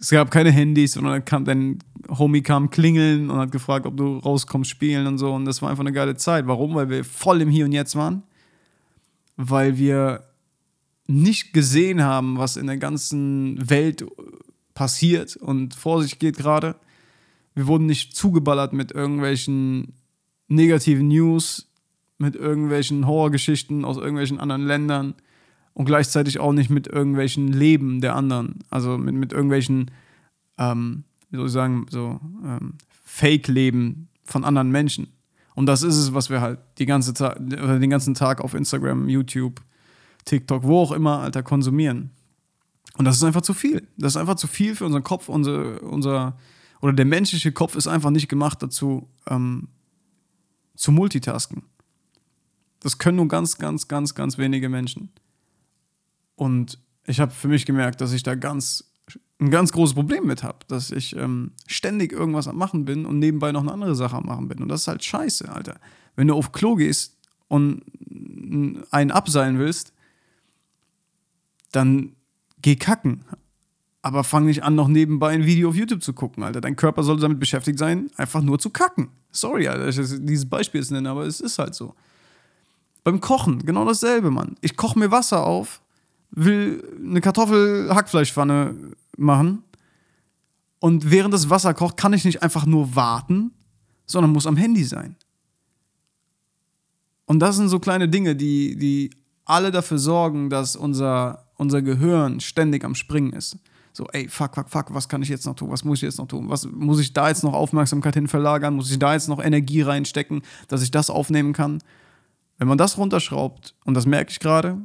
[0.00, 1.78] es gab keine Handys und dann kam dein
[2.08, 5.70] Homie kam klingeln und hat gefragt, ob du rauskommst spielen und so und das war
[5.70, 6.46] einfach eine geile Zeit.
[6.46, 6.74] Warum?
[6.74, 8.22] Weil wir voll im Hier und Jetzt waren,
[9.36, 10.24] weil wir
[11.06, 14.04] nicht gesehen haben, was in der ganzen Welt
[14.74, 16.76] passiert und vor sich geht gerade.
[17.54, 19.92] Wir wurden nicht zugeballert mit irgendwelchen
[20.50, 21.70] negativen News,
[22.20, 25.14] mit irgendwelchen Horrorgeschichten aus irgendwelchen anderen Ländern
[25.72, 28.58] und gleichzeitig auch nicht mit irgendwelchen Leben der anderen.
[28.68, 29.90] Also mit, mit irgendwelchen,
[30.58, 32.74] ähm, wie soll ich sagen, so ähm,
[33.04, 35.08] Fake-Leben von anderen Menschen.
[35.54, 39.62] Und das ist es, was wir halt die ganze den ganzen Tag auf Instagram, YouTube,
[40.26, 42.10] TikTok, wo auch immer, Alter, konsumieren.
[42.98, 43.88] Und das ist einfach zu viel.
[43.96, 45.30] Das ist einfach zu viel für unseren Kopf.
[45.30, 46.36] Unser, unser,
[46.82, 49.68] oder der menschliche Kopf ist einfach nicht gemacht dazu, ähm,
[50.80, 51.62] zu multitasken.
[52.80, 55.10] Das können nur ganz, ganz, ganz, ganz wenige Menschen.
[56.36, 58.90] Und ich habe für mich gemerkt, dass ich da ganz
[59.40, 63.18] ein ganz großes Problem mit habe, dass ich ähm, ständig irgendwas am Machen bin und
[63.18, 64.58] nebenbei noch eine andere Sache am Machen bin.
[64.62, 65.80] Und das ist halt scheiße, Alter.
[66.14, 67.16] Wenn du auf Klo gehst
[67.48, 67.82] und
[68.90, 69.92] einen abseilen willst,
[71.72, 72.16] dann
[72.60, 73.24] geh kacken.
[74.02, 76.60] Aber fang nicht an, noch nebenbei ein Video auf YouTube zu gucken, Alter.
[76.60, 79.08] Dein Körper sollte damit beschäftigt sein, einfach nur zu kacken.
[79.30, 81.94] Sorry, Alter, dass ich dieses Beispiel jetzt nenne, aber es ist halt so.
[83.04, 84.56] Beim Kochen, genau dasselbe, Mann.
[84.62, 85.82] Ich koche mir Wasser auf,
[86.30, 88.74] will eine Kartoffel-Hackfleischpfanne
[89.16, 89.64] machen.
[90.78, 93.52] Und während das Wasser kocht, kann ich nicht einfach nur warten,
[94.06, 95.16] sondern muss am Handy sein.
[97.26, 99.10] Und das sind so kleine Dinge, die, die
[99.44, 103.56] alle dafür sorgen, dass unser, unser Gehirn ständig am Springen ist.
[103.92, 105.70] So, ey, fuck, fuck, fuck, was kann ich jetzt noch tun?
[105.70, 106.48] Was muss ich jetzt noch tun?
[106.48, 108.74] Was muss ich da jetzt noch Aufmerksamkeit hin verlagern?
[108.74, 111.82] Muss ich da jetzt noch Energie reinstecken, dass ich das aufnehmen kann?
[112.58, 114.78] Wenn man das runterschraubt, und das merke ich gerade,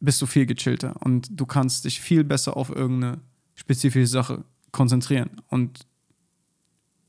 [0.00, 3.18] bist du viel gechillter und du kannst dich viel besser auf irgendeine
[3.54, 5.86] spezifische Sache konzentrieren und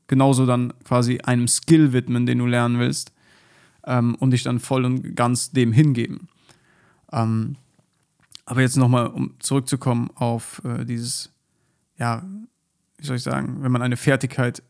[0.06, 3.12] genauso dann quasi einem Skill widmen, den du lernen willst
[3.86, 6.28] ähm, und dich dann voll und ganz dem hingeben.
[7.12, 7.56] Ähm,
[8.48, 11.30] aber jetzt nochmal, um zurückzukommen auf äh, dieses,
[11.98, 12.24] ja,
[12.96, 14.62] wie soll ich sagen, wenn man eine Fertigkeit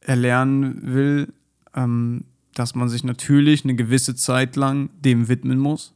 [0.00, 1.32] erlernen will,
[1.74, 2.24] ähm,
[2.54, 5.94] dass man sich natürlich eine gewisse Zeit lang dem widmen muss.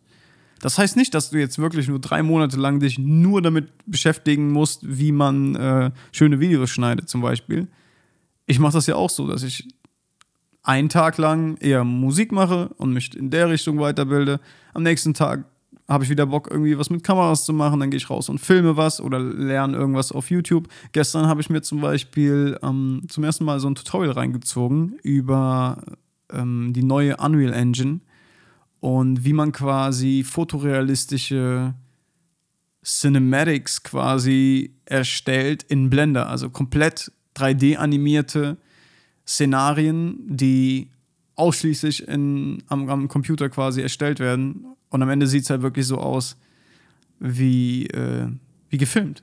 [0.60, 4.50] Das heißt nicht, dass du jetzt wirklich nur drei Monate lang dich nur damit beschäftigen
[4.50, 7.68] musst, wie man äh, schöne Videos schneidet, zum Beispiel.
[8.46, 9.68] Ich mache das ja auch so, dass ich
[10.62, 14.40] einen Tag lang eher Musik mache und mich in der Richtung weiterbilde.
[14.72, 15.44] Am nächsten Tag
[15.88, 18.38] habe ich wieder Bock, irgendwie was mit Kameras zu machen, dann gehe ich raus und
[18.38, 20.68] filme was oder lerne irgendwas auf YouTube.
[20.92, 25.82] Gestern habe ich mir zum Beispiel ähm, zum ersten Mal so ein Tutorial reingezogen über
[26.32, 28.00] ähm, die neue Unreal Engine
[28.80, 31.74] und wie man quasi fotorealistische
[32.84, 38.56] Cinematics quasi erstellt in Blender, also komplett 3D animierte
[39.26, 40.90] Szenarien, die
[41.34, 44.75] ausschließlich in, am, am Computer quasi erstellt werden.
[44.90, 46.36] Und am Ende sieht es halt wirklich so aus
[47.18, 48.28] wie, äh,
[48.70, 49.22] wie gefilmt.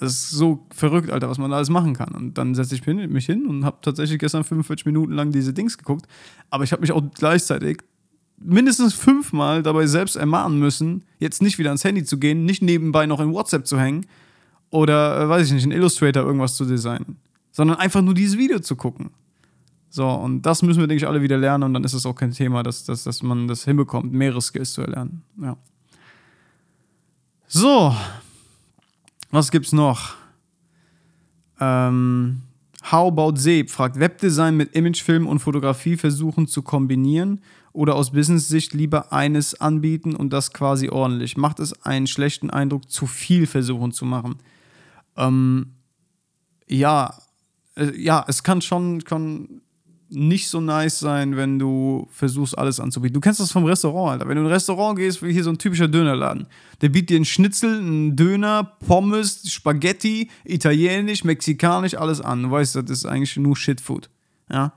[0.00, 2.14] Das ist so verrückt, Alter, was man da alles machen kann.
[2.14, 5.78] Und dann setze ich mich hin und habe tatsächlich gestern 45 Minuten lang diese Dings
[5.78, 6.06] geguckt.
[6.50, 7.78] Aber ich habe mich auch gleichzeitig
[8.36, 13.06] mindestens fünfmal dabei selbst ermahnen müssen, jetzt nicht wieder ans Handy zu gehen, nicht nebenbei
[13.06, 14.06] noch in WhatsApp zu hängen
[14.70, 17.16] oder, äh, weiß ich nicht, in Illustrator irgendwas zu designen,
[17.52, 19.10] sondern einfach nur dieses Video zu gucken.
[19.94, 22.16] So, und das müssen wir, denke ich, alle wieder lernen und dann ist es auch
[22.16, 25.22] kein Thema, dass, dass, dass man das hinbekommt, mehrere Skills zu erlernen.
[25.40, 25.56] Ja.
[27.46, 27.94] So,
[29.30, 30.16] was gibt's noch?
[31.60, 32.42] Ähm,
[32.90, 37.40] How About Seb fragt, Webdesign mit Imagefilm und Fotografie versuchen zu kombinieren
[37.72, 41.36] oder aus Business-Sicht lieber eines anbieten und das quasi ordentlich?
[41.36, 44.38] Macht es einen schlechten Eindruck, zu viel versuchen zu machen?
[45.16, 45.74] Ähm,
[46.66, 47.16] ja,
[47.76, 49.60] äh, ja, es kann schon, kann
[50.08, 53.14] nicht so nice sein, wenn du versuchst, alles anzubieten.
[53.14, 54.28] Du kennst das vom Restaurant, Alter.
[54.28, 56.46] Wenn du in ein Restaurant gehst, wie hier so ein typischer Dönerladen,
[56.80, 62.42] der bietet dir einen Schnitzel, einen Döner, Pommes, Spaghetti, Italienisch, Mexikanisch, alles an.
[62.42, 64.10] Du weißt, das ist eigentlich nur Shitfood.
[64.50, 64.72] Ja?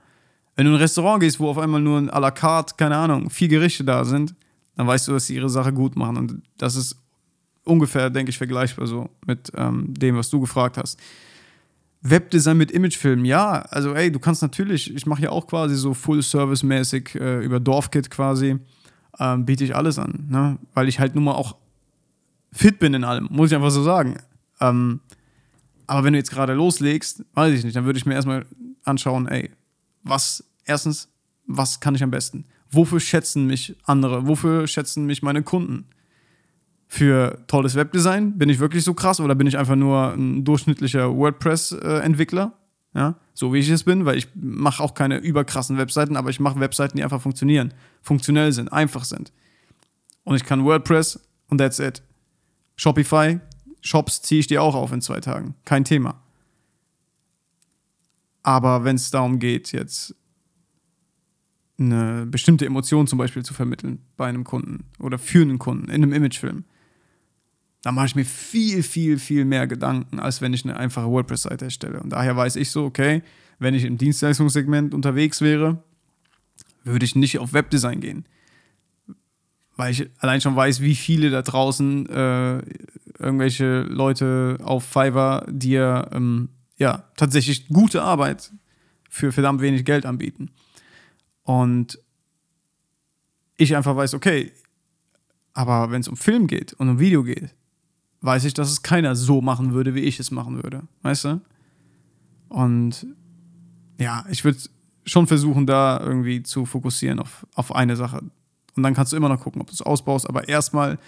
[0.56, 2.96] Wenn du in ein Restaurant gehst, wo auf einmal nur ein à la carte, keine
[2.96, 4.34] Ahnung, vier Gerichte da sind,
[4.76, 6.16] dann weißt du, dass sie ihre Sache gut machen.
[6.16, 6.96] Und das ist
[7.64, 10.98] ungefähr, denke ich, vergleichbar so mit ähm, dem, was du gefragt hast.
[12.02, 15.94] Webdesign mit Imagefilm, ja, also ey, du kannst natürlich, ich mache ja auch quasi so
[15.94, 18.58] Full-Service-mäßig äh, über Dorfkit quasi,
[19.18, 20.58] ähm, biete ich alles an, ne?
[20.74, 21.56] weil ich halt nun mal auch
[22.52, 24.18] fit bin in allem, muss ich einfach so sagen.
[24.60, 25.00] Ähm,
[25.86, 28.46] aber wenn du jetzt gerade loslegst, weiß ich nicht, dann würde ich mir erstmal
[28.84, 29.50] anschauen, ey,
[30.02, 31.08] was, erstens,
[31.46, 32.44] was kann ich am besten?
[32.70, 34.26] Wofür schätzen mich andere?
[34.26, 35.86] Wofür schätzen mich meine Kunden?
[36.88, 38.38] Für tolles Webdesign?
[38.38, 42.54] Bin ich wirklich so krass oder bin ich einfach nur ein durchschnittlicher WordPress-Entwickler?
[42.94, 46.40] Ja, so wie ich es bin, weil ich mache auch keine überkrassen Webseiten, aber ich
[46.40, 49.30] mache Webseiten, die einfach funktionieren, funktionell sind, einfach sind.
[50.24, 52.02] Und ich kann WordPress und that's it.
[52.76, 53.40] Shopify,
[53.82, 55.54] Shops ziehe ich dir auch auf in zwei Tagen.
[55.64, 56.22] Kein Thema.
[58.42, 60.14] Aber wenn es darum geht, jetzt
[61.78, 66.02] eine bestimmte Emotion zum Beispiel zu vermitteln bei einem Kunden oder für einen Kunden in
[66.02, 66.64] einem Imagefilm,
[67.82, 71.66] da mache ich mir viel, viel, viel mehr Gedanken, als wenn ich eine einfache WordPress-Seite
[71.66, 72.00] erstelle.
[72.00, 73.22] Und daher weiß ich so, okay,
[73.58, 75.82] wenn ich im Dienstleistungssegment unterwegs wäre,
[76.84, 78.24] würde ich nicht auf Webdesign gehen.
[79.78, 82.62] weil ich allein schon weiß, wie viele da draußen äh,
[83.18, 86.48] irgendwelche Leute auf Fiverr dir ähm,
[86.78, 88.52] ja tatsächlich gute Arbeit
[89.08, 90.50] für verdammt wenig Geld anbieten.
[91.44, 92.00] Und
[93.56, 94.52] ich einfach weiß, okay,
[95.52, 97.54] aber wenn es um Film geht und um Video geht,
[98.20, 100.82] weiß ich, dass es keiner so machen würde, wie ich es machen würde.
[101.02, 101.40] Weißt du?
[102.48, 103.06] Und
[103.98, 104.58] ja, ich würde
[105.04, 108.22] schon versuchen, da irgendwie zu fokussieren auf, auf eine Sache.
[108.76, 110.98] Und dann kannst du immer noch gucken, ob du es ausbaust, aber erstmal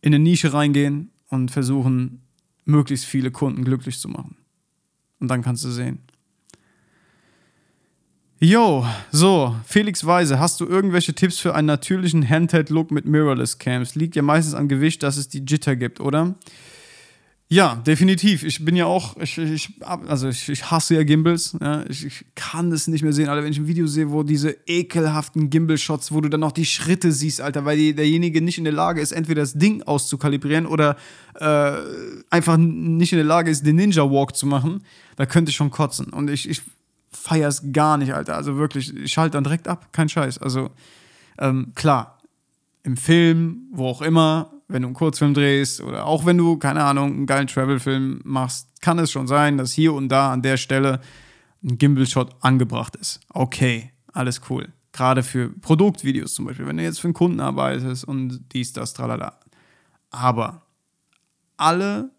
[0.00, 2.22] in eine Nische reingehen und versuchen,
[2.64, 4.36] möglichst viele Kunden glücklich zu machen.
[5.20, 6.00] Und dann kannst du sehen.
[8.40, 13.96] Yo, so, Felix Weise, hast du irgendwelche Tipps für einen natürlichen Handheld-Look mit Mirrorless Cams?
[13.96, 16.36] Liegt ja meistens am Gewicht, dass es die Jitter gibt, oder?
[17.48, 18.44] Ja, definitiv.
[18.44, 21.56] Ich bin ja auch, ich, ich also ich, ich, hasse ja Gimbals.
[21.60, 21.84] Ja.
[21.88, 23.42] Ich, ich, kann es nicht mehr sehen, Alter.
[23.42, 27.10] Wenn ich ein Video sehe, wo diese ekelhaften Gimbal-Shots, wo du dann noch die Schritte
[27.10, 30.96] siehst, Alter, weil die, derjenige nicht in der Lage ist, entweder das Ding auszukalibrieren oder
[31.40, 31.72] äh,
[32.30, 34.84] einfach nicht in der Lage ist, den Ninja-Walk zu machen,
[35.16, 36.12] da könnte ich schon kotzen.
[36.12, 36.62] Und ich, ich
[37.10, 38.36] feiere es gar nicht, Alter.
[38.36, 40.38] Also wirklich, ich schalte dann direkt ab, kein Scheiß.
[40.38, 40.70] Also
[41.38, 42.18] ähm, klar,
[42.82, 46.84] im Film, wo auch immer, wenn du einen Kurzfilm drehst oder auch wenn du, keine
[46.84, 50.56] Ahnung, einen geilen Travel-Film machst, kann es schon sein, dass hier und da an der
[50.56, 51.00] Stelle
[51.64, 53.20] ein Gimbal-Shot angebracht ist.
[53.30, 54.68] Okay, alles cool.
[54.92, 58.94] Gerade für Produktvideos zum Beispiel, wenn du jetzt für einen Kunden arbeitest und dies, das,
[58.94, 59.38] tralala.
[60.10, 60.62] Aber
[61.56, 62.10] alle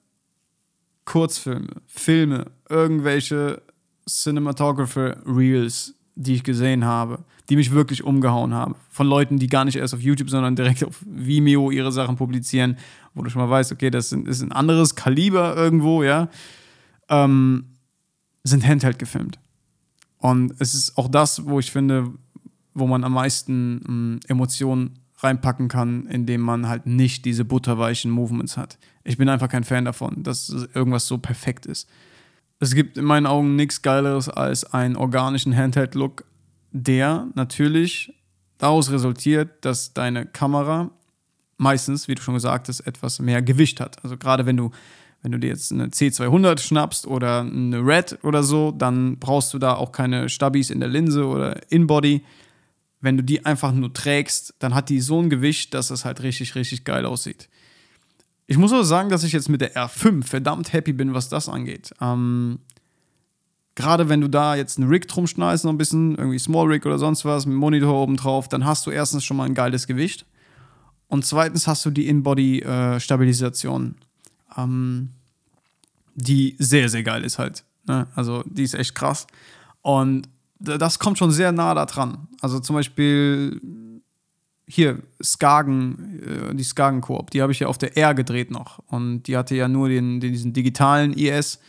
[1.05, 3.61] Kurzfilme, Filme, irgendwelche
[4.07, 8.75] Cinematographer Reels, die ich gesehen habe, die mich wirklich umgehauen haben.
[8.89, 12.77] Von Leuten, die gar nicht erst auf YouTube, sondern direkt auf Vimeo ihre Sachen publizieren,
[13.13, 16.29] wo du schon mal weißt, okay, das ist ein anderes Kaliber irgendwo, ja,
[17.09, 17.65] ähm,
[18.43, 19.39] sind Handheld gefilmt.
[20.17, 22.11] Und es ist auch das, wo ich finde,
[22.73, 28.57] wo man am meisten ähm, Emotionen reinpacken kann, indem man halt nicht diese butterweichen Movements
[28.57, 28.77] hat.
[29.03, 31.89] Ich bin einfach kein Fan davon, dass irgendwas so perfekt ist
[32.60, 36.26] es gibt in meinen Augen nichts Geileres als einen organischen Handheld-Look,
[36.72, 38.14] der natürlich
[38.57, 40.91] daraus resultiert, dass deine Kamera
[41.57, 44.03] meistens, wie du schon gesagt hast, etwas mehr Gewicht hat.
[44.03, 44.72] Also gerade wenn du,
[45.22, 49.60] wenn du dir jetzt eine C200 schnappst oder eine Red oder so, dann brauchst du
[49.60, 52.24] da auch keine Stabis in der Linse oder In-Body.
[53.01, 56.22] Wenn du die einfach nur trägst, dann hat die so ein Gewicht, dass es halt
[56.22, 57.47] richtig, richtig geil aussieht.
[58.49, 61.47] Ich muss aber sagen, dass ich jetzt mit der R5 verdammt happy bin, was das
[61.47, 61.93] angeht.
[62.01, 62.57] Ähm,
[63.75, 66.83] Gerade wenn du da jetzt einen Rig drum schneidest, noch ein bisschen, irgendwie Small Rig
[66.83, 69.85] oder sonst was, mit Monitor oben drauf, dann hast du erstens schon mal ein geiles
[69.85, 70.25] Gewicht.
[71.07, 73.95] Und zweitens hast du die In-Body-Stabilisation,
[74.57, 75.09] äh, ähm,
[76.15, 77.63] die sehr, sehr geil ist halt.
[77.85, 78.07] Ne?
[78.15, 79.27] Also die ist echt krass.
[79.83, 80.27] Und
[80.59, 82.27] das kommt schon sehr nah da dran.
[82.41, 83.61] Also zum Beispiel
[84.70, 88.80] hier, Skagen, äh, die Skagen-Koop, die habe ich ja auf der R gedreht noch.
[88.88, 91.59] Und die hatte ja nur den, den diesen digitalen IS.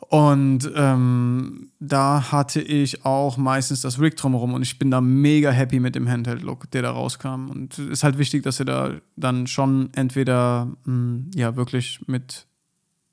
[0.00, 5.50] Und ähm, da hatte ich auch meistens das Rig drumherum und ich bin da mega
[5.50, 7.48] happy mit dem Handheld-Look, der da rauskam.
[7.48, 12.00] Und es ist halt wichtig, dass ihr da dann schon entweder mh, hm, ja wirklich
[12.06, 12.46] mit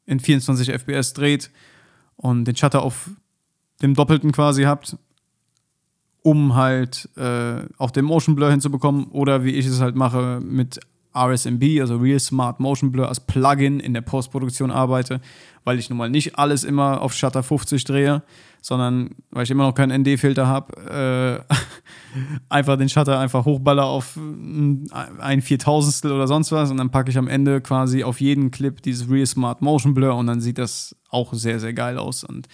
[0.05, 1.51] in 24 FPS dreht
[2.17, 3.09] und den Shutter auf
[3.81, 4.97] dem Doppelten quasi habt
[6.21, 10.79] um halt äh, auch den Motion Blur hinzubekommen oder wie ich es halt mache mit
[11.15, 15.21] RSMB, also Real Smart Motion Blur als Plugin in der Postproduktion arbeite,
[15.63, 18.21] weil ich nun mal nicht alles immer auf Shutter 50 drehe,
[18.61, 21.53] sondern weil ich immer noch keinen ND-Filter habe, äh,
[22.49, 27.17] einfach den Shutter einfach hochballer auf ein Viertausendstel oder sonst was und dann packe ich
[27.17, 30.95] am Ende quasi auf jeden Clip dieses Real Smart Motion Blur und dann sieht das
[31.09, 32.47] auch sehr, sehr geil aus und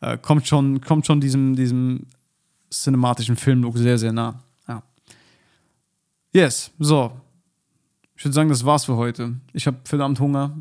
[0.00, 2.06] äh, kommt schon, kommt schon diesem, diesem
[2.70, 4.42] cinematischen Filmlook sehr, sehr nah.
[4.66, 4.82] Ja.
[6.32, 7.12] Yes, so.
[8.16, 9.34] Ich würde sagen, das war's für heute.
[9.52, 10.56] Ich habe verdammt Hunger.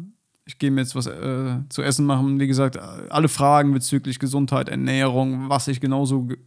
[0.46, 2.40] Ich gehe mir jetzt was äh, zu essen machen.
[2.40, 6.38] Wie gesagt, alle Fragen bezüglich Gesundheit, Ernährung, was ich genauso ge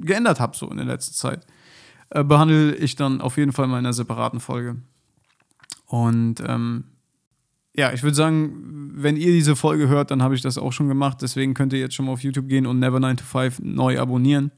[0.00, 1.44] geändert habe so in der letzten Zeit,
[2.10, 4.76] äh, behandle ich dann auf jeden Fall mal in einer separaten Folge.
[5.86, 6.84] Und ähm,
[7.74, 10.88] ja, ich würde sagen, wenn ihr diese Folge hört, dann habe ich das auch schon
[10.88, 11.18] gemacht.
[11.22, 13.98] Deswegen könnt ihr jetzt schon mal auf YouTube gehen und Never 9 to 5 neu
[13.98, 14.50] abonnieren.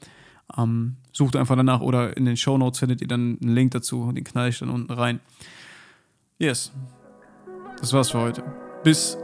[0.57, 4.11] Ähm, sucht einfach danach oder in den Show Notes findet ihr dann einen Link dazu.
[4.13, 5.21] Den knall ich dann unten rein.
[6.39, 6.73] Yes.
[7.81, 8.43] Das war's für heute.
[8.83, 9.19] Bis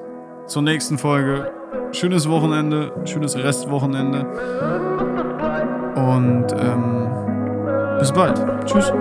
[0.47, 1.53] zur nächsten Folge.
[1.93, 4.20] Schönes Wochenende, schönes Restwochenende.
[5.97, 8.39] Und ähm, bis bald.
[8.66, 8.93] Tschüss.